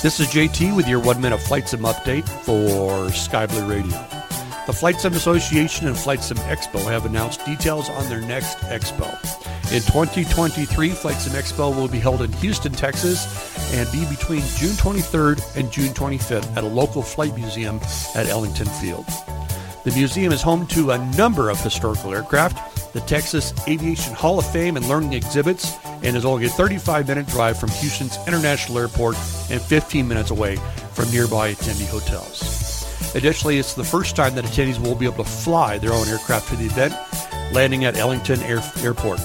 [0.00, 3.98] This is JT with your one minute flight sim update for Sky Blue Radio.
[4.68, 9.10] The Flight Sim Association and Flight Sim Expo have announced details on their next expo.
[9.72, 14.76] In 2023, Flight Sim Expo will be held in Houston, Texas, and be between June
[14.76, 17.80] 23rd and June 25th at a local flight museum
[18.14, 19.04] at Ellington Field.
[19.82, 24.48] The museum is home to a number of historical aircraft, the Texas Aviation Hall of
[24.52, 29.16] Fame and learning exhibits, and is only a 35 minute drive from Houston's International Airport
[29.50, 30.56] and 15 minutes away
[30.92, 32.58] from nearby attendee hotels.
[33.14, 36.48] Additionally, it's the first time that attendees will be able to fly their own aircraft
[36.48, 36.94] to the event,
[37.52, 39.20] landing at Ellington Air- Airport,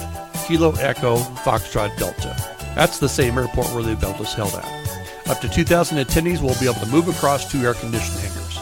[0.46, 2.34] Kilo Echo Foxtrot Delta.
[2.74, 5.28] That's the same airport where the event was held at.
[5.28, 8.58] Up to 2,000 attendees will be able to move across two air-conditioned hangars.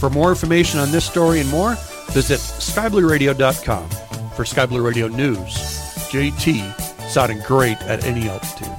[0.00, 1.76] For more information on this story and more,
[2.10, 3.88] visit skyblueradio.com.
[4.34, 5.54] For Sky Blue Radio News,
[6.10, 6.79] JT
[7.10, 8.70] sounding great at any altitude.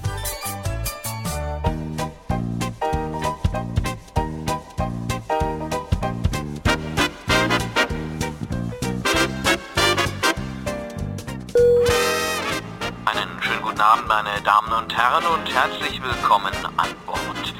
[13.05, 17.53] Einen schönen guten Abend, meine Damen und Herren, und herzlich willkommen an Bord.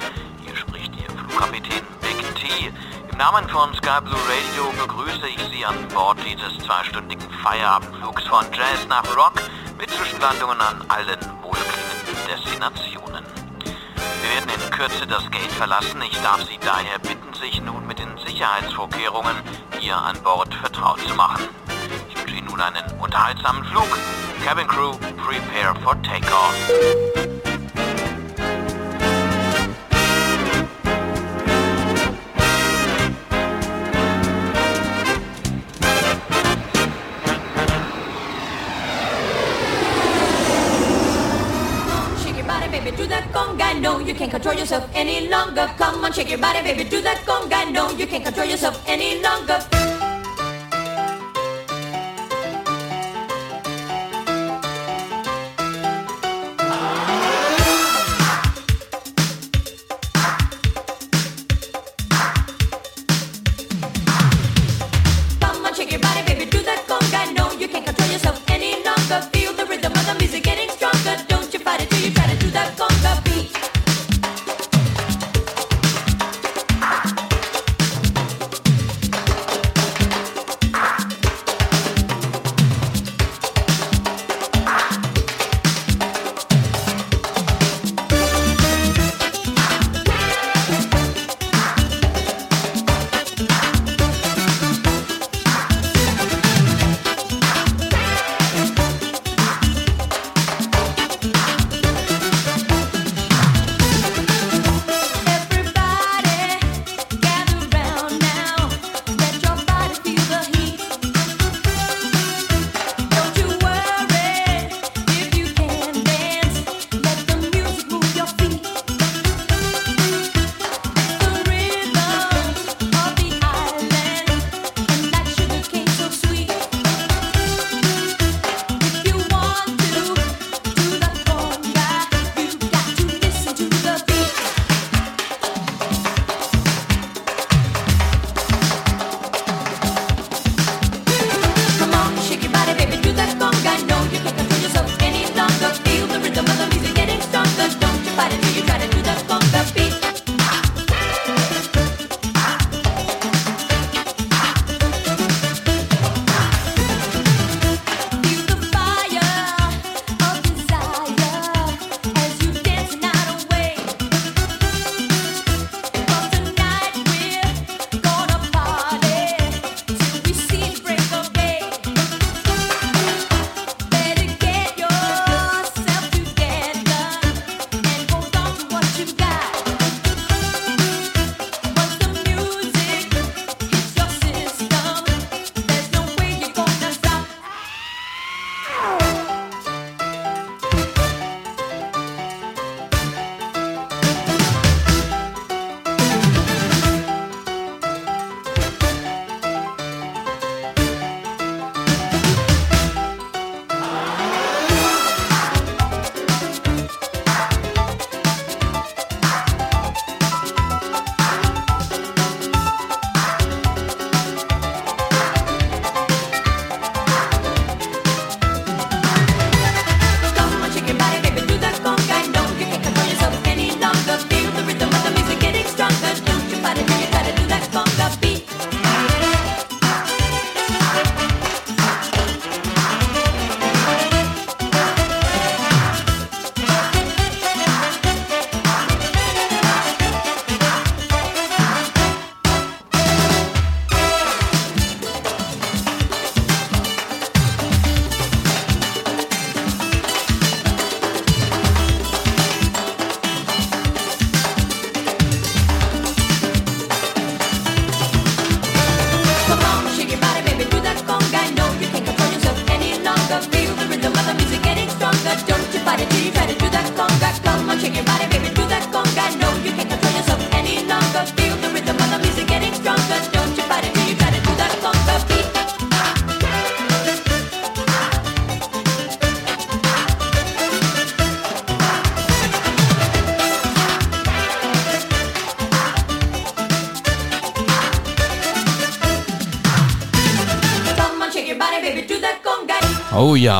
[0.45, 2.71] Hier spricht Ihr Flugkapitän Big T.
[3.11, 8.45] Im Namen von Sky Blue Radio begrüße ich Sie an Bord dieses zweistündigen Feierabendflugs von
[8.53, 9.33] Jazz nach Rock
[9.81, 13.25] mit Zwischenlandungen an allen wohlklingenden Destinationen.
[14.21, 15.99] Wir werden in Kürze das Gate verlassen.
[16.03, 19.35] Ich darf Sie daher bitten, sich nun mit den Sicherheitsvorkehrungen
[19.79, 21.49] hier an Bord vertraut zu machen.
[22.09, 23.97] Ich wünsche Ihnen nun einen unterhaltsamen Flug.
[24.45, 27.50] Cabin Crew, prepare for takeoff.
[44.21, 45.65] Can't control yourself any longer.
[45.79, 47.71] Come on, shake your body, baby, do that conga.
[47.71, 49.90] No, you can't control yourself any longer.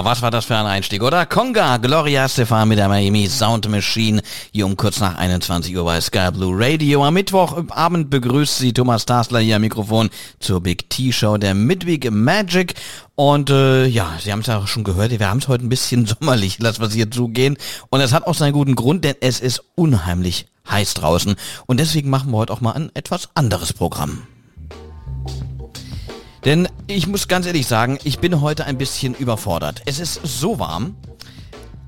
[0.02, 1.28] Oh ja, was war das für ein Einstieg, oder?
[1.28, 6.02] Conga, Gloria Stefan mit der Miami Sound Machine, hier um kurz nach 21 Uhr bei
[6.02, 7.06] Sky Blue Radio.
[7.06, 10.10] Am Mittwochabend begrüßt sie Thomas Tasler hier am Mikrofon
[10.40, 12.74] zur Big T-Show der Midweek Magic.
[13.14, 15.70] Und äh, ja, Sie haben es ja auch schon gehört, wir haben es heute ein
[15.70, 17.56] bisschen sommerlich, lass was hier zugehen.
[17.90, 21.36] Und es hat auch seinen guten Grund, denn es ist unheimlich heiß draußen.
[21.68, 24.24] Und deswegen machen wir heute auch mal ein etwas anderes Programm.
[26.94, 29.82] Ich muss ganz ehrlich sagen, ich bin heute ein bisschen überfordert.
[29.86, 30.98] Es ist so warm.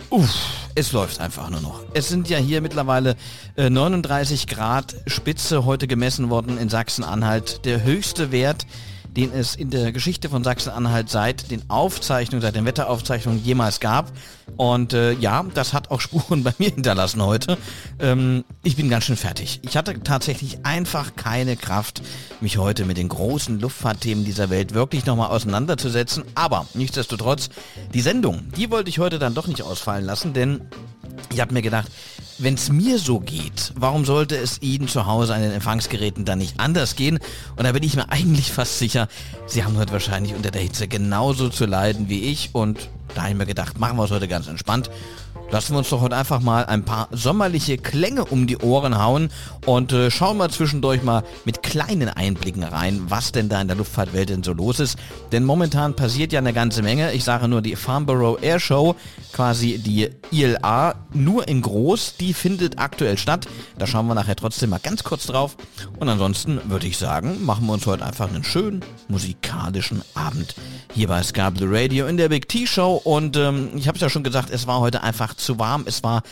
[0.09, 0.33] Uff,
[0.75, 1.83] es läuft einfach nur noch.
[1.94, 3.17] Es sind ja hier mittlerweile
[3.57, 7.65] äh, 39 Grad Spitze heute gemessen worden in Sachsen-Anhalt.
[7.65, 8.65] Der höchste Wert
[9.15, 14.12] den es in der Geschichte von Sachsen-Anhalt seit den Aufzeichnungen, seit den Wetteraufzeichnungen jemals gab.
[14.57, 17.57] Und äh, ja, das hat auch Spuren bei mir hinterlassen heute.
[18.00, 19.60] Ähm, ich bin ganz schön fertig.
[19.63, 22.01] Ich hatte tatsächlich einfach keine Kraft,
[22.42, 26.24] mich heute mit den großen Luftfahrtthemen dieser Welt wirklich nochmal auseinanderzusetzen.
[26.36, 27.50] Aber nichtsdestotrotz,
[27.94, 30.62] die Sendung, die wollte ich heute dann doch nicht ausfallen lassen, denn
[31.31, 31.89] ich habe mir gedacht,
[32.38, 36.39] wenn es mir so geht, warum sollte es Ihnen zu Hause an den Empfangsgeräten dann
[36.39, 37.19] nicht anders gehen?
[37.56, 39.07] Und da bin ich mir eigentlich fast sicher,
[39.45, 42.50] Sie haben heute wahrscheinlich unter der Hitze genauso zu leiden wie ich.
[42.54, 44.89] Und da habe ich mir gedacht, machen wir es heute ganz entspannt
[45.54, 49.30] lassen wir uns doch heute einfach mal ein paar sommerliche Klänge um die Ohren hauen
[49.68, 53.77] und äh, schauen mal zwischendurch mal mit kleinen Einblicken rein, was denn da in der
[53.77, 54.98] Luftfahrtwelt denn so los ist.
[55.31, 57.13] Denn momentan passiert ja eine ganze Menge.
[57.13, 58.95] Ich sage nur die Farnborough Air Show,
[59.31, 63.48] quasi die ILA, nur in groß, die findet aktuell statt.
[63.77, 65.56] Da schauen wir nachher trotzdem mal ganz kurz drauf.
[66.00, 70.56] Und ansonsten würde ich sagen, machen wir uns heute einfach einen schönen musikalischen Abend
[70.95, 73.01] hier bei Sky Blue Radio in der Big T Show.
[73.03, 75.83] Und ähm, ich habe es ja schon gesagt, es war heute einfach zu warm.
[75.85, 76.23] Es war,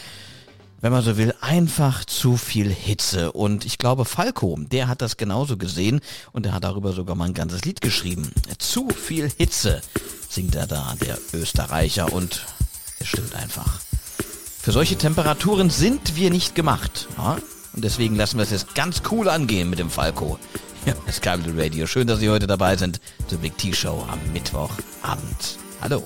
[0.80, 3.32] wenn man so will, einfach zu viel Hitze.
[3.32, 6.02] Und ich glaube, Falco, der hat das genauso gesehen
[6.32, 8.32] und er hat darüber sogar mal ein ganzes Lied geschrieben.
[8.58, 9.82] Zu viel Hitze
[10.30, 12.12] singt er da, der Österreicher.
[12.14, 12.46] Und
[13.00, 13.80] es stimmt einfach.
[14.62, 17.08] Für solche Temperaturen sind wir nicht gemacht.
[17.18, 17.38] Ja?
[17.74, 20.38] Und deswegen lassen wir es jetzt ganz cool angehen mit dem Falco.
[20.86, 21.86] Ja, das Kabel Radio.
[21.86, 25.58] Schön, dass Sie heute dabei sind zur Big T-Show am Mittwochabend.
[25.82, 26.04] Hallo.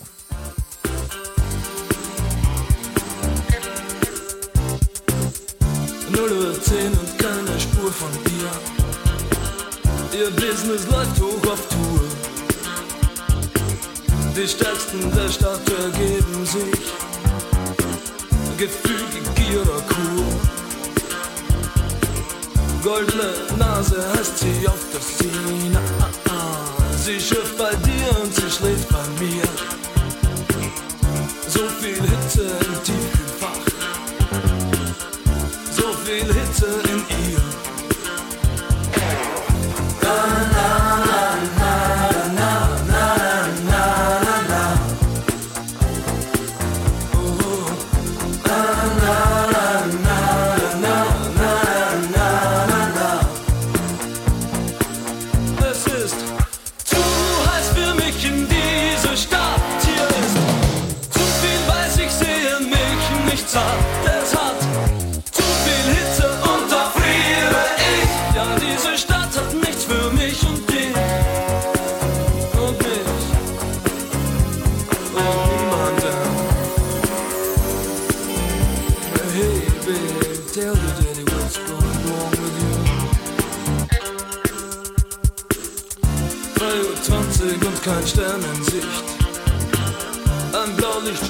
[6.10, 8.50] 0 Uhr 10 und keine Spur von dir.
[10.18, 12.02] Ihr Business läuft hoch auf Tour.
[14.36, 16.82] Die Stärksten der Stadt ergeben sich.
[18.58, 20.26] Gefügig Gier oder Kur.
[22.84, 25.82] Goldene Nase heißt sie auf der Szene.
[27.04, 29.44] Sie schürft bei dir und sie schläft bei mir.
[31.56, 33.66] So viel Hitze im Tiefkühlfach
[35.72, 37.00] so viel Hitze in
[37.32, 37.35] ihr.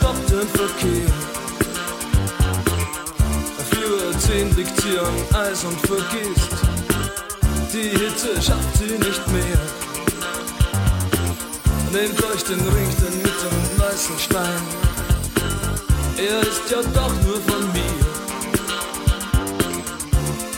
[0.06, 1.10] Stoppt den Verkehr.
[3.72, 6.52] 4.10 Uhr liegt Eis und vergisst.
[7.74, 9.62] Die Hitze schafft sie nicht mehr.
[11.92, 14.62] Nehmt euch den Ring, den mit dem weißen Stein.
[16.18, 17.98] Er ist ja doch nur von mir.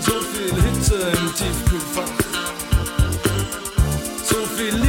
[0.01, 2.15] So viel Hitze im Tiefkühlfach.
[4.23, 4.86] So viel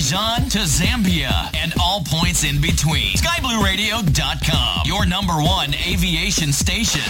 [0.00, 3.16] Azerbaijan to Zambia and all points in between.
[3.16, 4.86] SkyBlueRadio.com.
[4.86, 7.02] Your number one aviation station.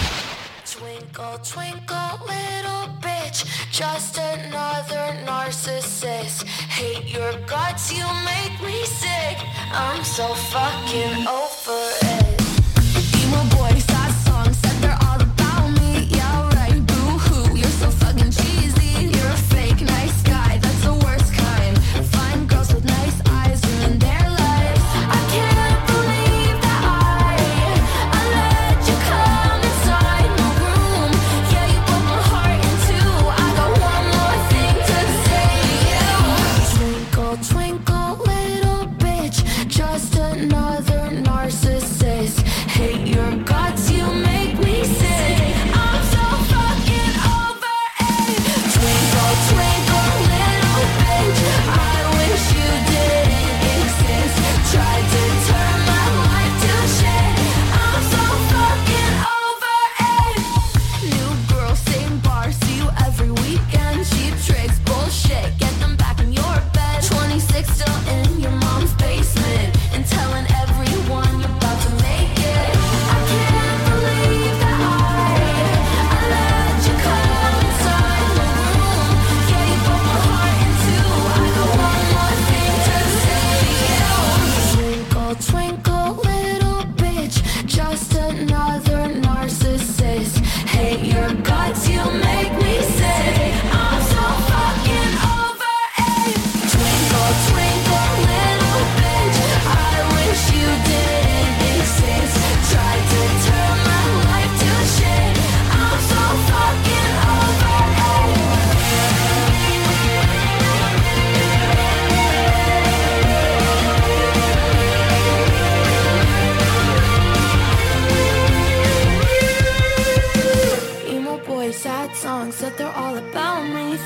[0.65, 6.43] Twinkle, twinkle, little bitch, just another narcissist.
[6.43, 9.37] Hate your guts, you make me sick.
[9.71, 11.40] I'm so fucking over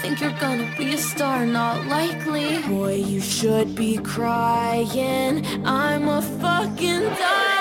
[0.02, 2.62] Think you're gonna be a star, not likely.
[2.68, 5.46] Boy, you should be crying.
[5.66, 7.55] I'm a fucking diamond.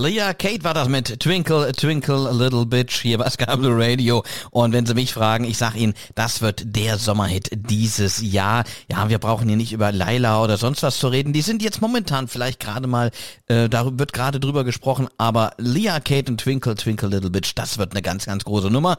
[0.00, 4.24] Leah Kate war das mit Twinkle, Twinkle, Little Bitch hier bei Sky Blue Radio.
[4.50, 8.64] Und wenn Sie mich fragen, ich sag Ihnen, das wird der Sommerhit dieses Jahr.
[8.90, 11.34] Ja, wir brauchen hier nicht über Laila oder sonst was zu reden.
[11.34, 13.10] Die sind jetzt momentan vielleicht gerade mal,
[13.48, 17.76] äh, darüber wird gerade drüber gesprochen, aber Leah Kate und Twinkle, Twinkle, Little Bitch, das
[17.76, 18.96] wird eine ganz, ganz große Nummer.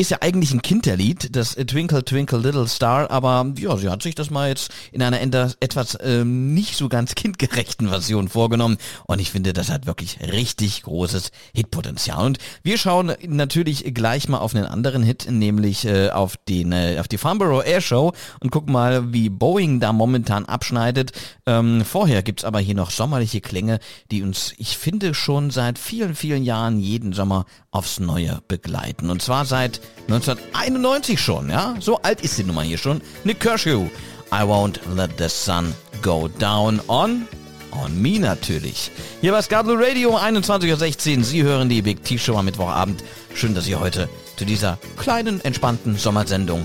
[0.00, 4.14] Ist ja eigentlich ein Kinderlied, das Twinkle Twinkle Little Star, aber ja, sie hat sich
[4.14, 8.78] das mal jetzt in einer etwas ähm, nicht so ganz kindgerechten Version vorgenommen
[9.08, 12.26] und ich finde, das hat wirklich richtig großes Hitpotenzial.
[12.26, 16.98] Und wir schauen natürlich gleich mal auf einen anderen Hit, nämlich äh, auf den äh,
[17.00, 21.10] auf die Farnborough Air Show und gucken mal, wie Boeing da momentan abschneidet.
[21.44, 23.80] Ähm, vorher gibt's aber hier noch sommerliche Klänge,
[24.12, 29.10] die uns, ich finde, schon seit vielen, vielen Jahren jeden Sommer aufs Neue begleiten.
[29.10, 31.76] Und zwar seit 1991 schon, ja?
[31.80, 33.00] So alt ist die Nummer hier schon.
[33.24, 33.90] Nick Kershaw.
[34.30, 37.26] I won't let the sun go down on
[37.72, 38.90] On Me natürlich.
[39.20, 41.24] Hier bei Sky Radio, 21.16 Uhr.
[41.24, 43.04] Sie hören die Big T-Show am Mittwochabend.
[43.34, 46.64] Schön, dass Sie heute zu dieser kleinen, entspannten Sommersendung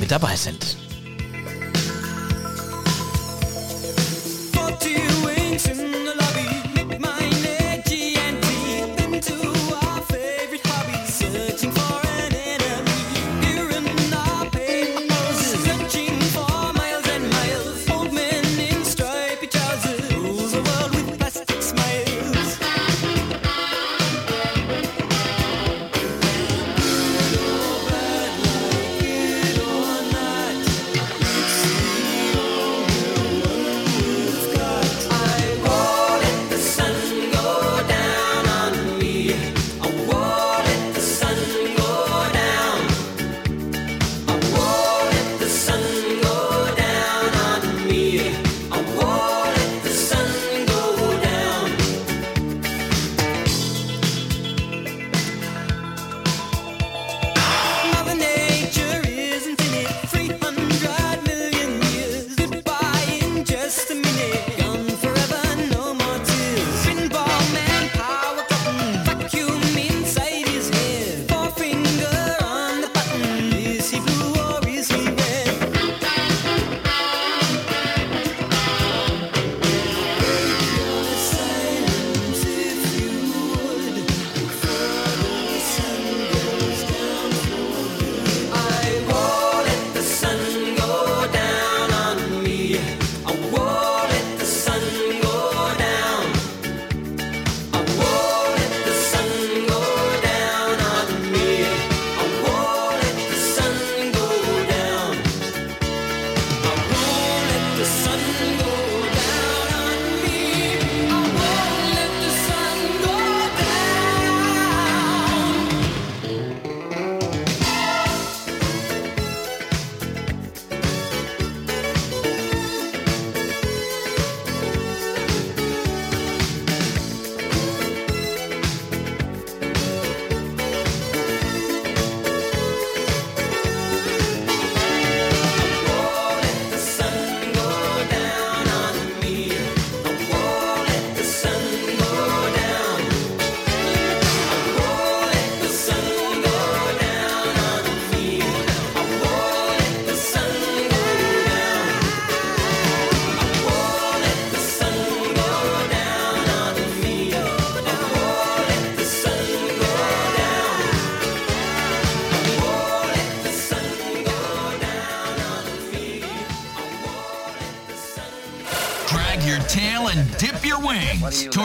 [0.00, 0.83] mit dabei sind.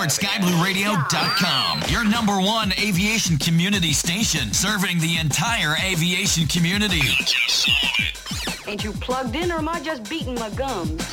[0.07, 7.01] SkyblueRadio.com, your number one aviation community station, serving the entire aviation community.
[8.65, 11.03] Ain't you plugged in or am I just beating my gums?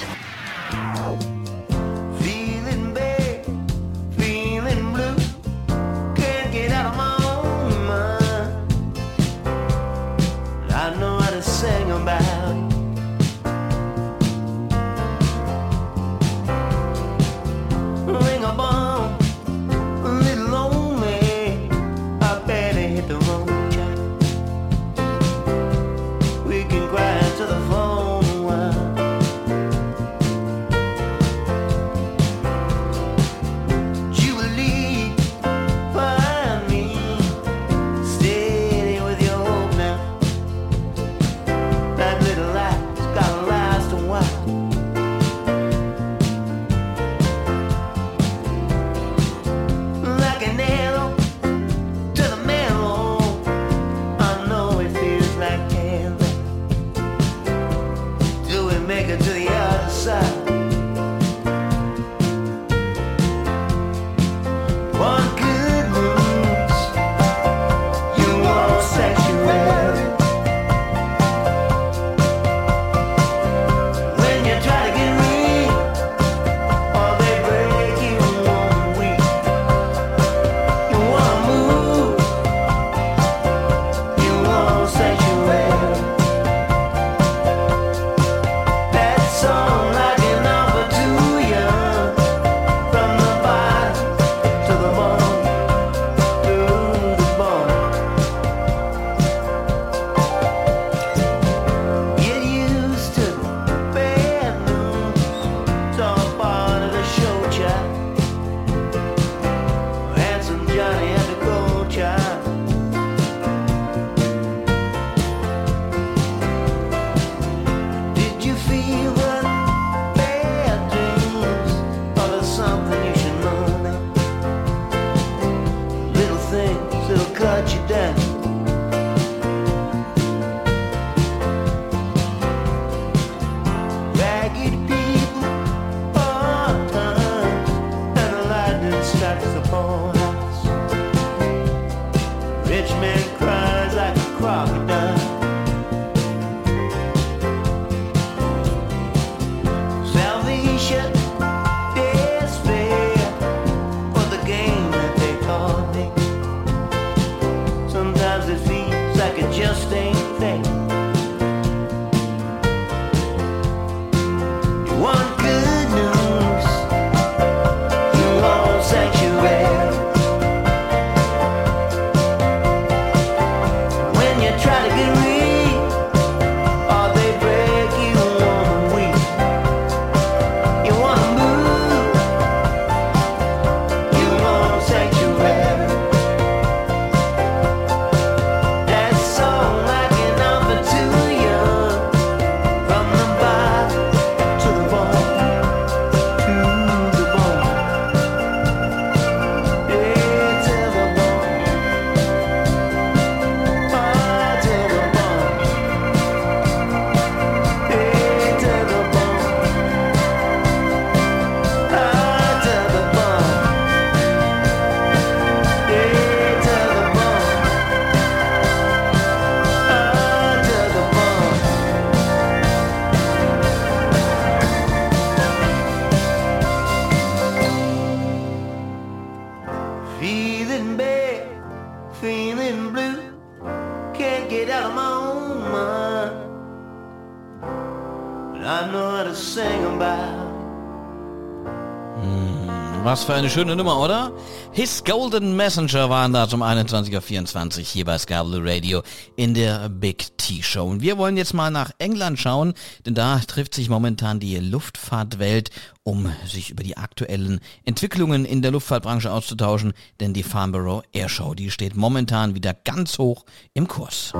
[243.26, 244.30] Für eine schöne Nummer, oder?
[244.70, 249.02] His Golden Messenger waren da um 21.24 Uhr hier bei Blue Radio
[249.34, 250.84] in der Big T Show.
[250.84, 255.70] Und wir wollen jetzt mal nach England schauen, denn da trifft sich momentan die Luftfahrtwelt,
[256.04, 261.54] um sich über die aktuellen Entwicklungen in der Luftfahrtbranche auszutauschen, denn die Farnborough Air Show,
[261.54, 264.34] die steht momentan wieder ganz hoch im Kurs.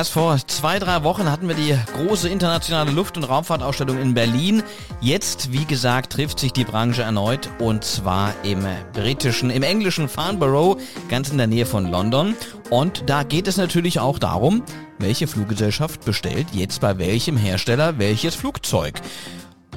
[0.00, 4.62] Erst vor zwei, drei Wochen hatten wir die große internationale Luft- und Raumfahrtausstellung in Berlin.
[5.02, 10.78] Jetzt, wie gesagt, trifft sich die Branche erneut und zwar im britischen, im englischen Farnborough,
[11.10, 12.34] ganz in der Nähe von London.
[12.70, 14.62] Und da geht es natürlich auch darum,
[14.98, 19.02] welche Fluggesellschaft bestellt jetzt bei welchem Hersteller welches Flugzeug.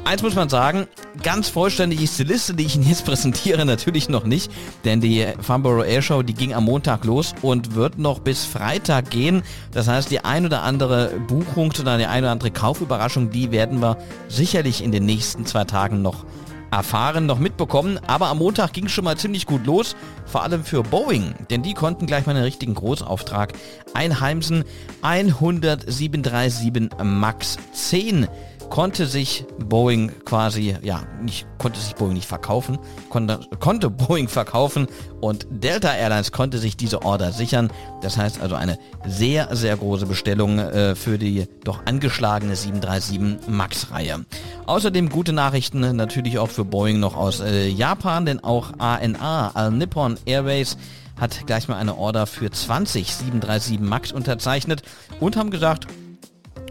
[0.06, 0.88] Eins muss man sagen,
[1.24, 4.52] ganz vollständig ist die Liste, die ich Ihnen jetzt präsentiere, natürlich noch nicht,
[4.84, 9.10] denn die Farnborough Air Show, die ging am Montag los und wird noch bis Freitag
[9.10, 9.44] gehen.
[9.72, 13.82] Das heißt, die ein oder andere Buchung oder die ein oder andere Kaufüberraschung, die werden
[13.82, 16.26] wir sicherlich in den nächsten zwei Tagen noch
[16.74, 18.00] erfahren, noch mitbekommen.
[18.06, 21.64] Aber am Montag ging es schon mal ziemlich gut los, vor allem für Boeing, denn
[21.64, 23.54] die konnten gleich mal einen richtigen Großauftrag
[23.94, 24.66] einheimsen.
[25.02, 28.28] 10737 MAX 10
[28.74, 32.80] konnte sich Boeing quasi, ja, nicht, konnte sich Boeing nicht verkaufen,
[33.12, 34.88] konnte, konnte Boeing verkaufen
[35.22, 37.70] und Delta Airlines konnte sich diese Order sichern.
[38.02, 44.26] Das heißt also eine sehr, sehr große Bestellung äh, für die doch angeschlagene 737 MAX-Reihe.
[44.66, 49.70] Außerdem gute Nachrichten natürlich auch für Boeing noch aus äh, Japan, denn auch ANA, All
[49.70, 50.78] Nippon Airways,
[51.20, 54.82] hat gleich mal eine Order für 20 737 MAX unterzeichnet
[55.20, 55.86] und haben gesagt,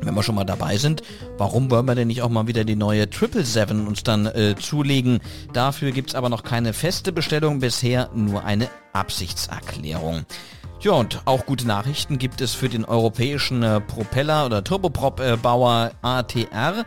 [0.04, 1.02] wenn wir schon mal dabei sind,
[1.38, 5.20] warum wollen wir denn nicht auch mal wieder die neue 777 uns dann äh, zulegen?
[5.52, 10.24] Dafür gibt's aber noch keine feste Bestellung, bisher nur eine Absichtserklärung.
[10.80, 16.84] Ja, und auch gute Nachrichten gibt es für den europäischen äh, Propeller- oder Turboprop-Bauer ATR,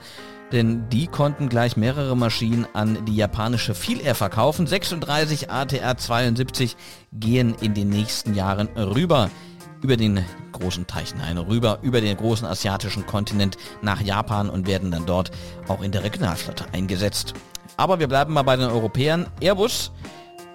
[0.51, 4.67] denn die konnten gleich mehrere Maschinen an die japanische Feel Air verkaufen.
[4.67, 6.75] 36 ATR 72
[7.13, 9.29] gehen in den nächsten Jahren rüber
[9.81, 14.91] über den großen Teich hinein rüber, über den großen asiatischen Kontinent nach Japan und werden
[14.91, 15.31] dann dort
[15.67, 17.33] auch in der Regionalflotte eingesetzt.
[17.77, 19.27] Aber wir bleiben mal bei den Europäern.
[19.41, 19.91] Airbus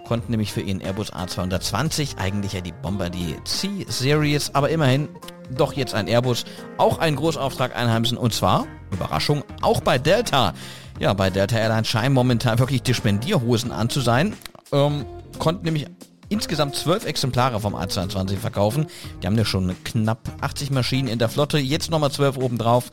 [0.07, 5.09] konnten nämlich für ihren Airbus A220, eigentlich ja die Bombardier C-Series, aber immerhin
[5.51, 6.45] doch jetzt ein Airbus,
[6.79, 10.55] auch einen Großauftrag einheimsen und zwar, Überraschung, auch bei Delta.
[10.99, 14.35] Ja, bei Delta Airlines scheinen momentan wirklich die Spendierhosen an zu sein.
[14.73, 15.07] Ähm,
[15.39, 15.87] konnten nämlich
[16.31, 18.87] insgesamt zwölf Exemplare vom A22 verkaufen.
[19.23, 22.91] Die haben ja schon knapp 80 Maschinen in der Flotte, jetzt nochmal zwölf obendrauf.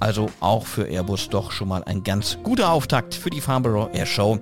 [0.00, 4.06] Also auch für Airbus doch schon mal ein ganz guter Auftakt für die Farnborough Air
[4.06, 4.38] Show.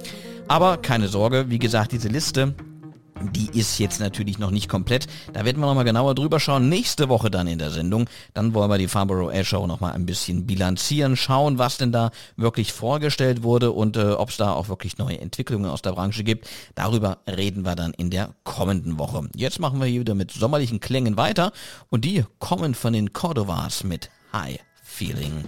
[0.48, 2.55] Aber keine Sorge, wie gesagt, diese Liste
[3.20, 5.06] die ist jetzt natürlich noch nicht komplett.
[5.33, 6.68] Da werden wir nochmal genauer drüber schauen.
[6.68, 8.09] Nächste Woche dann in der Sendung.
[8.35, 12.11] Dann wollen wir die Farnborough Air Show nochmal ein bisschen bilanzieren, schauen, was denn da
[12.37, 16.24] wirklich vorgestellt wurde und äh, ob es da auch wirklich neue Entwicklungen aus der Branche
[16.24, 16.48] gibt.
[16.74, 19.28] Darüber reden wir dann in der kommenden Woche.
[19.35, 21.52] Jetzt machen wir hier wieder mit sommerlichen Klängen weiter
[21.88, 25.44] und die kommen von den Cordovas mit High Feeling.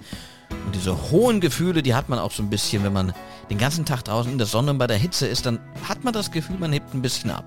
[0.67, 3.13] Und diese hohen Gefühle, die hat man auch so ein bisschen, wenn man
[3.51, 6.13] den ganzen Tag draußen in der Sonne und bei der Hitze ist, dann hat man
[6.13, 7.45] das Gefühl, man hebt ein bisschen ab.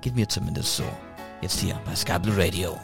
[0.00, 0.84] Geht mir zumindest so.
[1.40, 2.78] Jetzt hier bei Sky Blue Radio.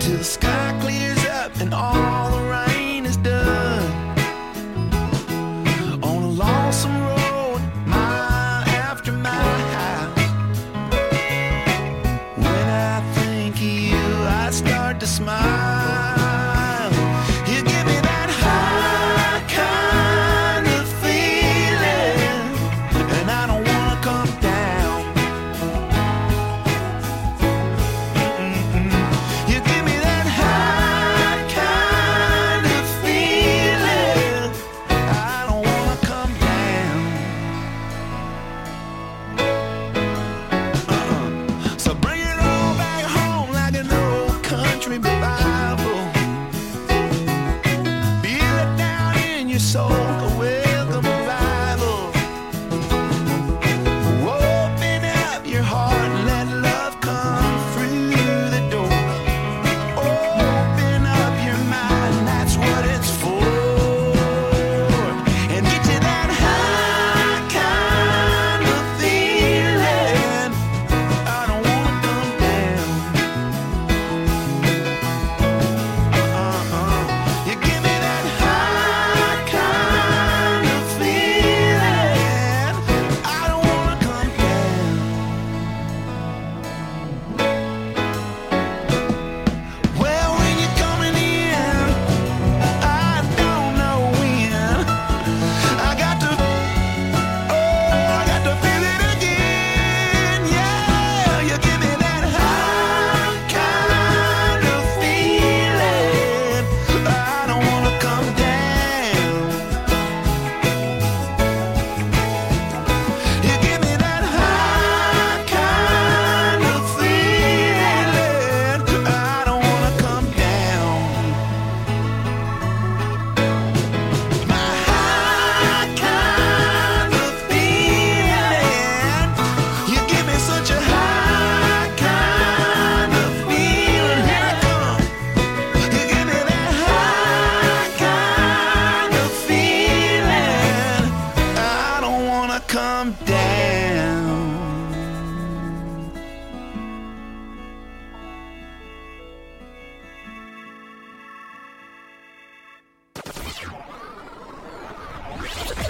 [0.00, 2.33] Till the sky clears up and all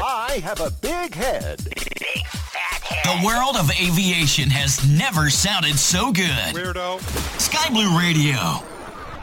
[0.07, 1.61] I have a big head.
[1.61, 6.53] The world of aviation has never sounded so good.
[6.53, 7.01] Weirdo.
[7.41, 8.63] Sky Blue Radio,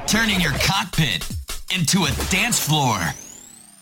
[0.07, 1.29] turning your cockpit
[1.71, 2.97] into a dance floor.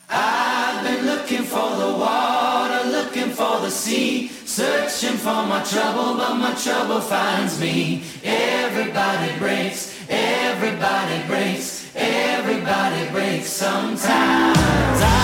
[0.10, 6.36] I've been looking for the water, looking for the sea, searching for my trouble, but
[6.36, 8.04] my trouble finds me.
[8.26, 14.60] Everybody breaks, everybody breaks, everybody breaks sometimes.
[14.60, 15.19] I've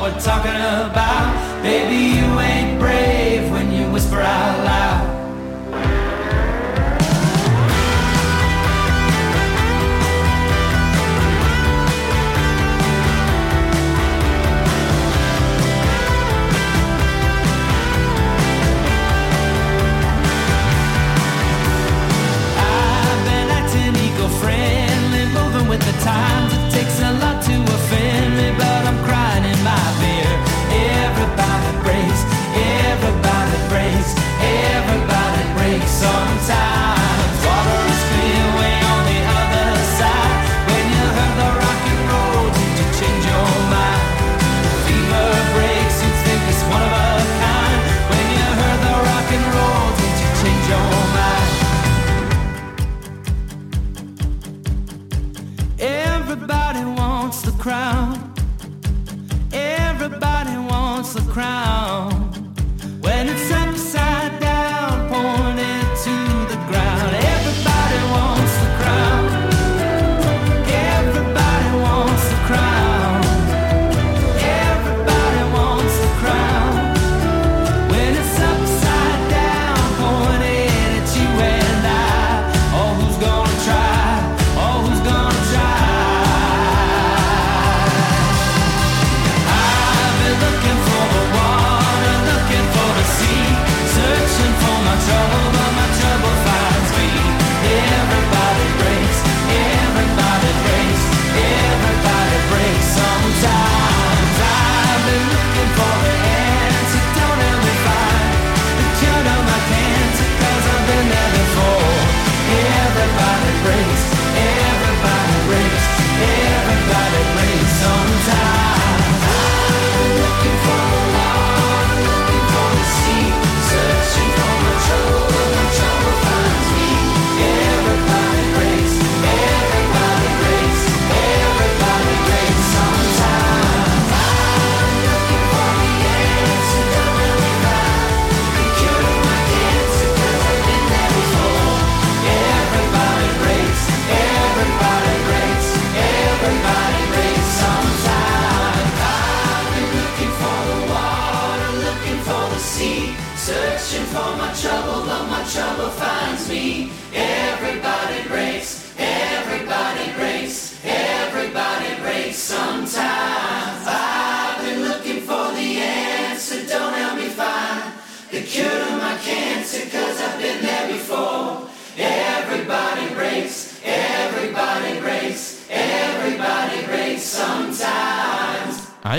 [0.00, 1.09] we're talking about?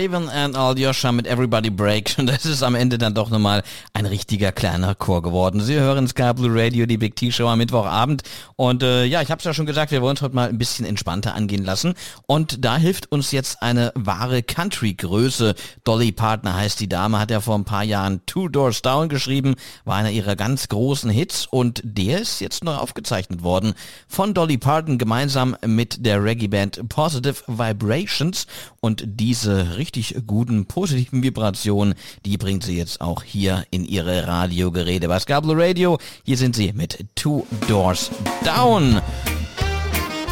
[0.02, 2.16] Ivan and Aljosha mit Everybody Break.
[2.18, 3.62] Und das ist am Ende dann doch nochmal
[3.94, 5.62] ein richtiger kleiner Chor geworden.
[5.62, 8.24] Sie hören Sky Blue Radio, die Big T-Show am Mittwochabend.
[8.56, 10.58] Und äh, ja, ich habe es ja schon gesagt, wir wollen es heute mal ein
[10.58, 11.94] bisschen entspannter angehen lassen.
[12.26, 15.54] Und da hilft uns jetzt eine wahre Country-Größe.
[15.84, 19.54] Dolly Partner heißt die Dame, hat ja vor ein paar Jahren Two Doors Down geschrieben,
[19.86, 21.46] war einer ihrer ganz großen Hits.
[21.46, 23.76] Und der ist jetzt neu aufgezeichnet worden
[24.08, 28.48] von Dolly Parton gemeinsam mit der Reggae-Band Positive Vibrations.
[28.80, 34.26] Und diese Richtung richtig guten, positiven Vibration, die bringt sie jetzt auch hier in ihre
[34.26, 35.10] Radiogeräte.
[35.10, 38.10] Was Scarborough Radio, hier sind sie mit Two Doors
[38.46, 39.02] Down.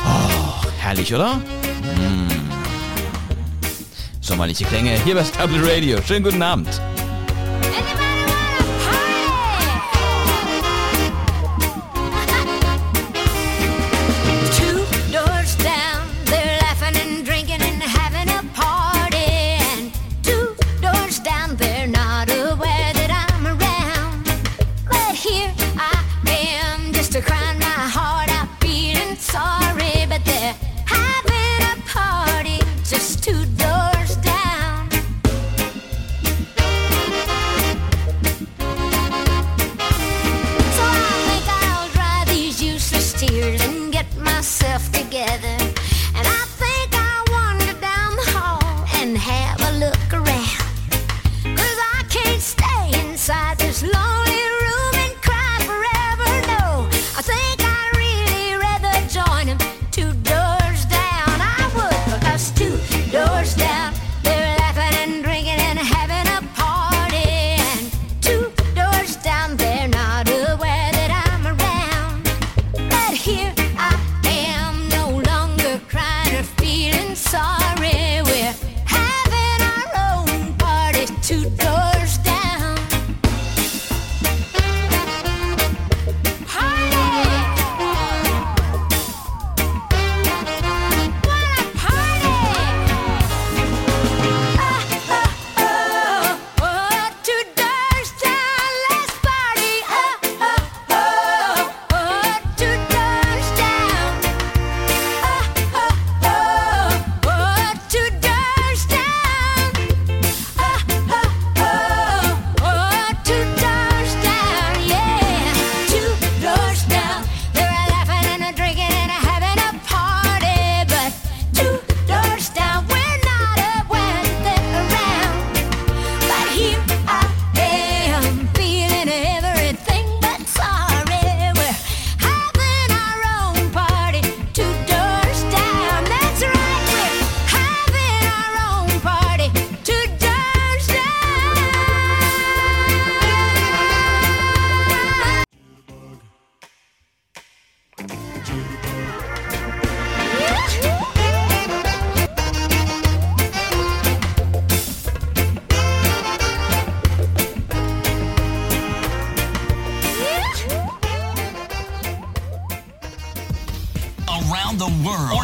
[0.05, 1.35] Oh, herrlich, oder?
[1.35, 1.41] Mmh.
[4.21, 6.01] Sommerliche Klänge hier bei Scarborough Radio.
[6.03, 6.69] Schönen guten Abend.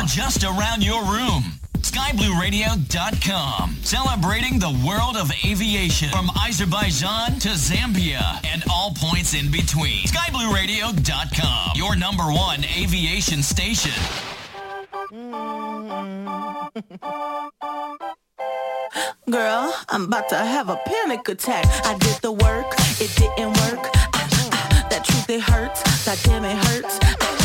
[0.06, 1.44] Just around your room.
[1.80, 3.78] SkyBlueRadio.com.
[3.84, 10.06] Celebrating the world of aviation from Azerbaijan to Zambia and all points in between.
[10.06, 11.72] SkyBlueRadio.com.
[11.76, 13.92] Your number one aviation station.
[19.30, 21.66] Girl, I'm about to have a panic attack.
[21.86, 22.68] I did the work,
[23.00, 23.90] it didn't work.
[24.14, 25.82] Ah, ah, that truth, it hurts.
[26.06, 27.00] That damn, it hurts.
[27.02, 27.45] Ah, ah,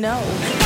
[0.00, 0.57] let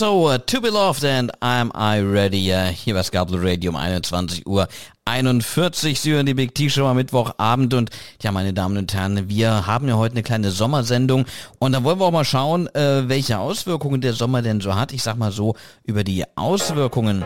[0.00, 0.08] I'm.
[0.08, 2.52] Lizzo, uh, To Be Loved and Am I Ready?
[2.52, 4.68] Uh, hier bei Skabel Radio um 21 Uhr
[5.04, 5.98] 41.
[5.98, 7.90] Sie hören die Big T-Show am Mittwochabend und
[8.22, 11.24] ja, meine Damen und Herren, wir haben ja heute eine kleine Sommersendung
[11.58, 14.92] und da wollen wir auch mal schauen, äh, welche Auswirkungen der Sommer denn so hat.
[14.92, 17.24] Ich sag mal so, über die Auswirkungen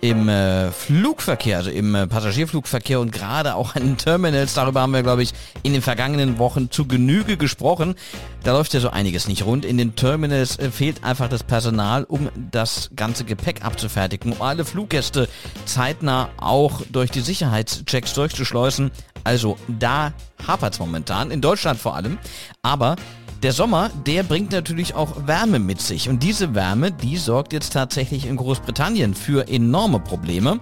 [0.00, 4.54] im äh, Flugverkehr, also im äh, Passagierflugverkehr und gerade auch an den Terminals.
[4.54, 5.32] Darüber haben wir, glaube ich,
[5.62, 7.94] in den vergangenen Wochen zu Genüge gesprochen.
[8.42, 9.64] Da läuft ja so einiges nicht rund.
[9.64, 14.64] In den Terminals äh, fehlt einfach das Personal, um das ganze Gepäck abzufertigen, um alle
[14.64, 15.28] Fluggäste
[15.64, 18.90] zeitnah auch durch die Sicherheitschecks durchzuschleusen.
[19.24, 20.12] Also da
[20.46, 22.18] hapert es momentan, in Deutschland vor allem.
[22.62, 22.96] Aber
[23.44, 26.08] der Sommer, der bringt natürlich auch Wärme mit sich.
[26.08, 30.60] Und diese Wärme, die sorgt jetzt tatsächlich in Großbritannien für enorme Probleme.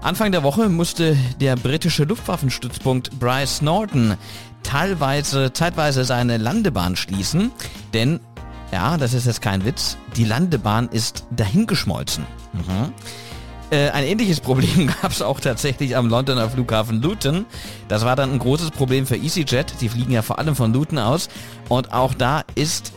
[0.00, 4.16] Anfang der Woche musste der britische Luftwaffenstützpunkt Bryce Norton
[4.62, 7.50] teilweise, zeitweise seine Landebahn schließen,
[7.92, 8.20] denn,
[8.70, 12.26] ja, das ist jetzt kein Witz, die Landebahn ist dahingeschmolzen.
[12.52, 12.92] Mhm.
[13.70, 17.46] Äh, ein ähnliches Problem gab es auch tatsächlich am Londoner Flughafen Luton.
[17.88, 19.80] Das war dann ein großes Problem für EasyJet.
[19.80, 21.28] Die fliegen ja vor allem von Luton aus.
[21.68, 22.92] Und auch da ist,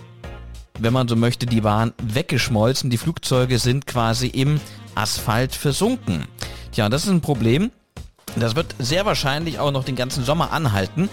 [0.80, 2.90] wenn man so möchte, die Bahn weggeschmolzen.
[2.90, 4.60] Die Flugzeuge sind quasi im
[4.96, 6.26] Asphalt versunken.
[6.72, 7.72] Tja, das ist ein Problem.
[8.36, 11.10] Das wird sehr wahrscheinlich auch noch den ganzen Sommer anhalten.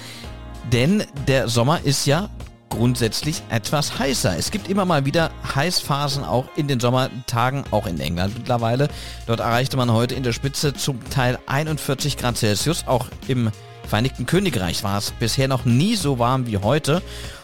[0.73, 2.29] Denn der Sommer ist ja
[2.71, 4.37] grundsätzlich etwas heißer.
[4.37, 8.89] Es gibt immer mal wieder Heißphasen auch in den Sommertagen, auch in England mittlerweile.
[9.27, 12.87] Dort erreichte man heute in der Spitze zum Teil 41 Grad Celsius.
[12.87, 13.51] Auch im
[13.87, 17.03] Vereinigten Königreich war es bisher noch nie so warm wie heute.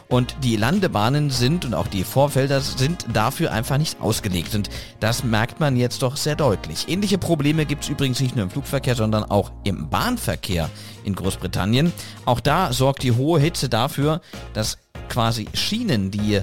[0.08, 4.56] Und die Landebahnen sind und auch die Vorfelder sind dafür einfach nicht ausgelegt.
[4.56, 4.68] Und
[4.98, 6.88] das merkt man jetzt doch sehr deutlich.
[6.88, 10.68] Ähnliche Probleme gibt es übrigens nicht nur im Flugverkehr, sondern auch im Bahnverkehr
[11.04, 11.92] in Großbritannien.
[12.24, 14.20] Auch da sorgt die hohe Hitze dafür,
[14.52, 14.78] dass
[15.10, 16.40] quasi Schienen, die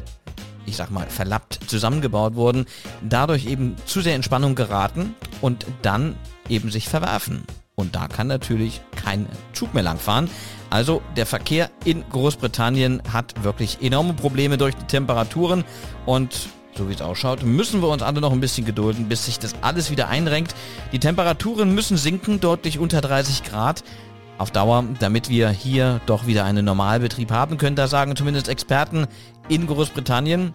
[0.68, 2.65] ich sag mal, verlappt zusammengebaut wurden,
[3.01, 6.15] dadurch eben zu sehr in Spannung geraten und dann
[6.49, 7.43] eben sich verwerfen.
[7.76, 10.30] Und da kann natürlich kein Zug mehr langfahren.
[10.70, 15.63] Also der Verkehr in Großbritannien hat wirklich enorme Probleme durch die Temperaturen
[16.05, 19.39] und so wie es ausschaut, müssen wir uns alle noch ein bisschen gedulden, bis sich
[19.39, 20.53] das alles wieder einrenkt.
[20.91, 23.84] Die Temperaturen müssen sinken, deutlich unter 30 Grad
[24.38, 27.76] auf Dauer, damit wir hier doch wieder einen Normalbetrieb haben können.
[27.76, 29.08] Da sagen zumindest Experten
[29.50, 30.54] in Großbritannien.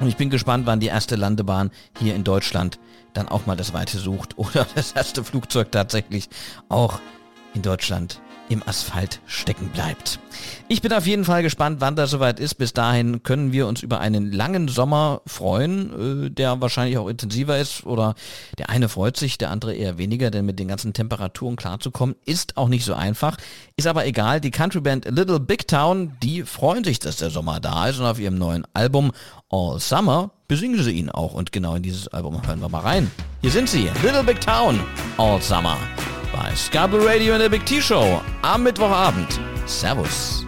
[0.00, 2.78] Und ich bin gespannt, wann die erste Landebahn hier in Deutschland
[3.14, 6.28] dann auch mal das Weite sucht oder das erste Flugzeug tatsächlich
[6.68, 7.00] auch
[7.54, 10.18] in Deutschland im Asphalt stecken bleibt.
[10.68, 12.54] Ich bin auf jeden Fall gespannt, wann das soweit ist.
[12.54, 17.58] Bis dahin können wir uns über einen langen Sommer freuen, äh, der wahrscheinlich auch intensiver
[17.58, 18.14] ist oder
[18.58, 22.56] der eine freut sich, der andere eher weniger, denn mit den ganzen Temperaturen klarzukommen ist
[22.56, 23.36] auch nicht so einfach.
[23.76, 27.88] Ist aber egal, die Countryband Little Big Town, die freuen sich, dass der Sommer da
[27.88, 29.12] ist und auf ihrem neuen Album
[29.50, 33.10] All Summer besingen sie ihn auch und genau in dieses Album hören wir mal rein.
[33.42, 34.80] Hier sind sie, Little Big Town,
[35.16, 35.78] All Summer
[36.32, 39.40] bei Scarborough Radio in der Big T Show am Mittwochabend.
[39.66, 40.47] Servus.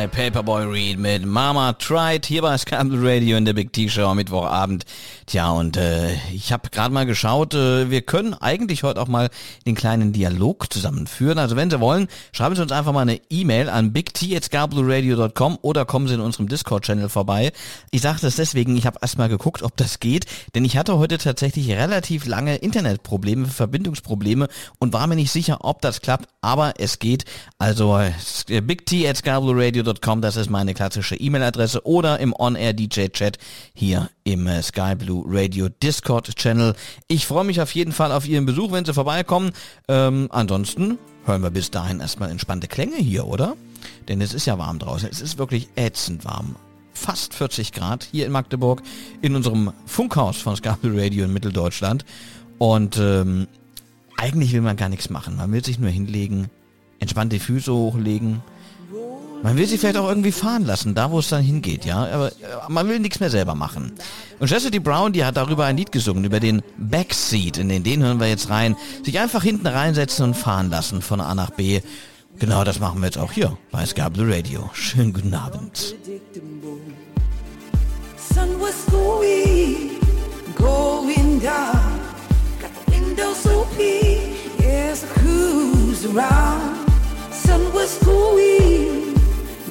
[0.00, 4.16] Sky, Paperboy Reed mit Mama Tried hier bei Scandal Radio in der Big T-Show am
[4.16, 4.86] Mittwochabend.
[5.30, 9.30] Tja, und äh, ich habe gerade mal geschaut, äh, wir können eigentlich heute auch mal
[9.64, 11.38] den kleinen Dialog zusammenführen.
[11.38, 16.08] Also wenn Sie wollen, schreiben Sie uns einfach mal eine E-Mail an bigt.scarblueradio.com oder kommen
[16.08, 17.52] Sie in unserem Discord-Channel vorbei.
[17.92, 20.26] Ich sage das deswegen, ich habe erst mal geguckt, ob das geht,
[20.56, 24.48] denn ich hatte heute tatsächlich relativ lange Internetprobleme, Verbindungsprobleme
[24.80, 27.24] und war mir nicht sicher, ob das klappt, aber es geht.
[27.56, 33.38] Also äh, bigt.scarblueradio.com, das ist meine klassische E-Mail-Adresse oder im On-Air-DJ-Chat
[33.74, 36.74] hier im äh, Sky Blue Radio Discord-Channel.
[37.08, 39.52] Ich freue mich auf jeden Fall auf Ihren Besuch, wenn Sie vorbeikommen.
[39.88, 43.56] Ähm, ansonsten hören wir bis dahin erstmal entspannte Klänge hier, oder?
[44.08, 45.08] Denn es ist ja warm draußen.
[45.10, 46.56] Es ist wirklich ätzend warm.
[46.92, 48.82] Fast 40 Grad hier in Magdeburg
[49.22, 52.04] in unserem Funkhaus von Blue Radio in Mitteldeutschland.
[52.58, 53.46] Und ähm,
[54.16, 55.36] eigentlich will man gar nichts machen.
[55.36, 56.50] Man will sich nur hinlegen,
[56.98, 58.42] entspannt die Füße hochlegen.
[59.42, 62.06] Man will sich vielleicht auch irgendwie fahren lassen, da wo es dann hingeht, ja.
[62.12, 62.32] Aber äh,
[62.68, 63.92] man will nichts mehr selber machen.
[64.38, 67.56] Und Chastity Brown, die hat darüber ein Lied gesungen, über den Backseat.
[67.56, 68.76] In den, den hören wir jetzt rein.
[69.02, 71.80] Sich einfach hinten reinsetzen und fahren lassen von A nach B.
[72.38, 74.68] Genau das machen wir jetzt auch hier bei Sky Blue Radio.
[74.74, 75.94] Schönen guten Abend.
[78.34, 79.90] Sun was going,
[80.54, 81.98] going down.
[82.60, 86.76] Got the windows open, yes, cruise around.
[87.32, 89.09] Sun was going,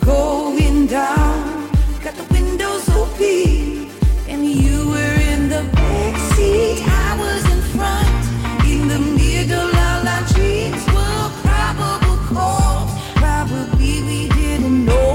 [0.10, 1.70] going down.
[2.04, 3.90] Got the windows open,
[4.32, 6.80] and you were in the back seat.
[7.06, 8.24] I was in front,
[8.72, 9.70] in the middle.
[9.88, 12.92] All our dreams were probable cause.
[13.24, 15.14] Probably we didn't know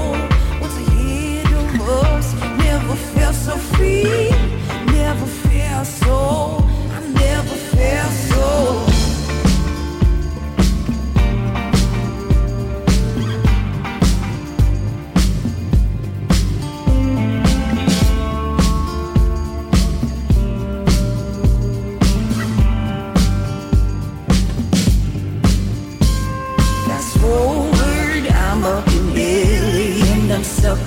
[0.59, 1.69] what's ahead of
[2.03, 2.27] us.
[2.65, 4.31] Never felt so free,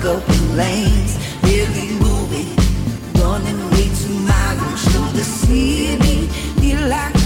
[0.01, 1.17] In lanes.
[1.99, 2.55] Moving,
[3.15, 4.17] running way too
[5.13, 6.27] the city.
[6.61, 7.18] Feel like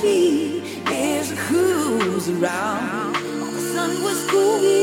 [0.00, 3.14] windows open as it cruise around.
[3.14, 4.81] The sun was going,